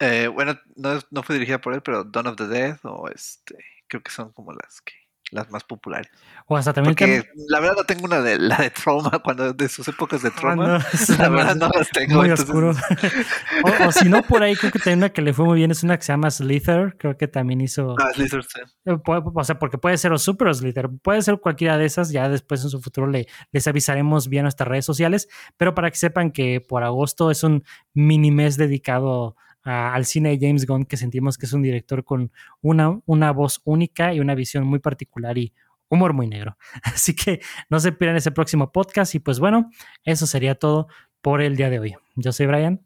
[0.00, 3.56] Eh, bueno, no, no fue dirigida por él, pero Dawn of the Dead o este,
[3.86, 5.03] creo que son como las que
[5.34, 6.08] las más populares.
[6.46, 9.68] O hasta también Porque la verdad no tengo una de la de Trauma, cuando de
[9.68, 10.66] sus épocas de Ah, Trauma.
[10.78, 10.78] no,
[11.18, 12.14] la verdad no las tengo.
[12.16, 12.70] muy entonces- oscuro.
[13.84, 15.70] o, o si no, por ahí creo que también una que le fue muy bien
[15.70, 17.94] es una que se llama Slither, creo que también hizo...
[17.98, 18.60] Ah, Lizard, sí.
[18.86, 22.10] Eh, o sea, porque puede ser o Super o Slither, puede ser cualquiera de esas,
[22.10, 25.96] ya después en su futuro le, les avisaremos vía nuestras redes sociales, pero para que
[25.96, 30.84] sepan que por agosto es un mini mes dedicado a- al cine de James Gunn,
[30.84, 34.78] que sentimos que es un director con una, una voz única y una visión muy
[34.78, 35.52] particular y
[35.88, 36.56] humor muy negro.
[36.82, 37.40] Así que
[37.70, 39.70] no se pierdan ese próximo podcast y pues bueno,
[40.04, 40.88] eso sería todo
[41.20, 41.94] por el día de hoy.
[42.16, 42.80] Yo soy Brian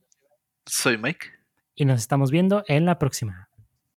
[0.66, 1.26] Soy Mike.
[1.74, 3.47] y nos estamos viendo en la próxima.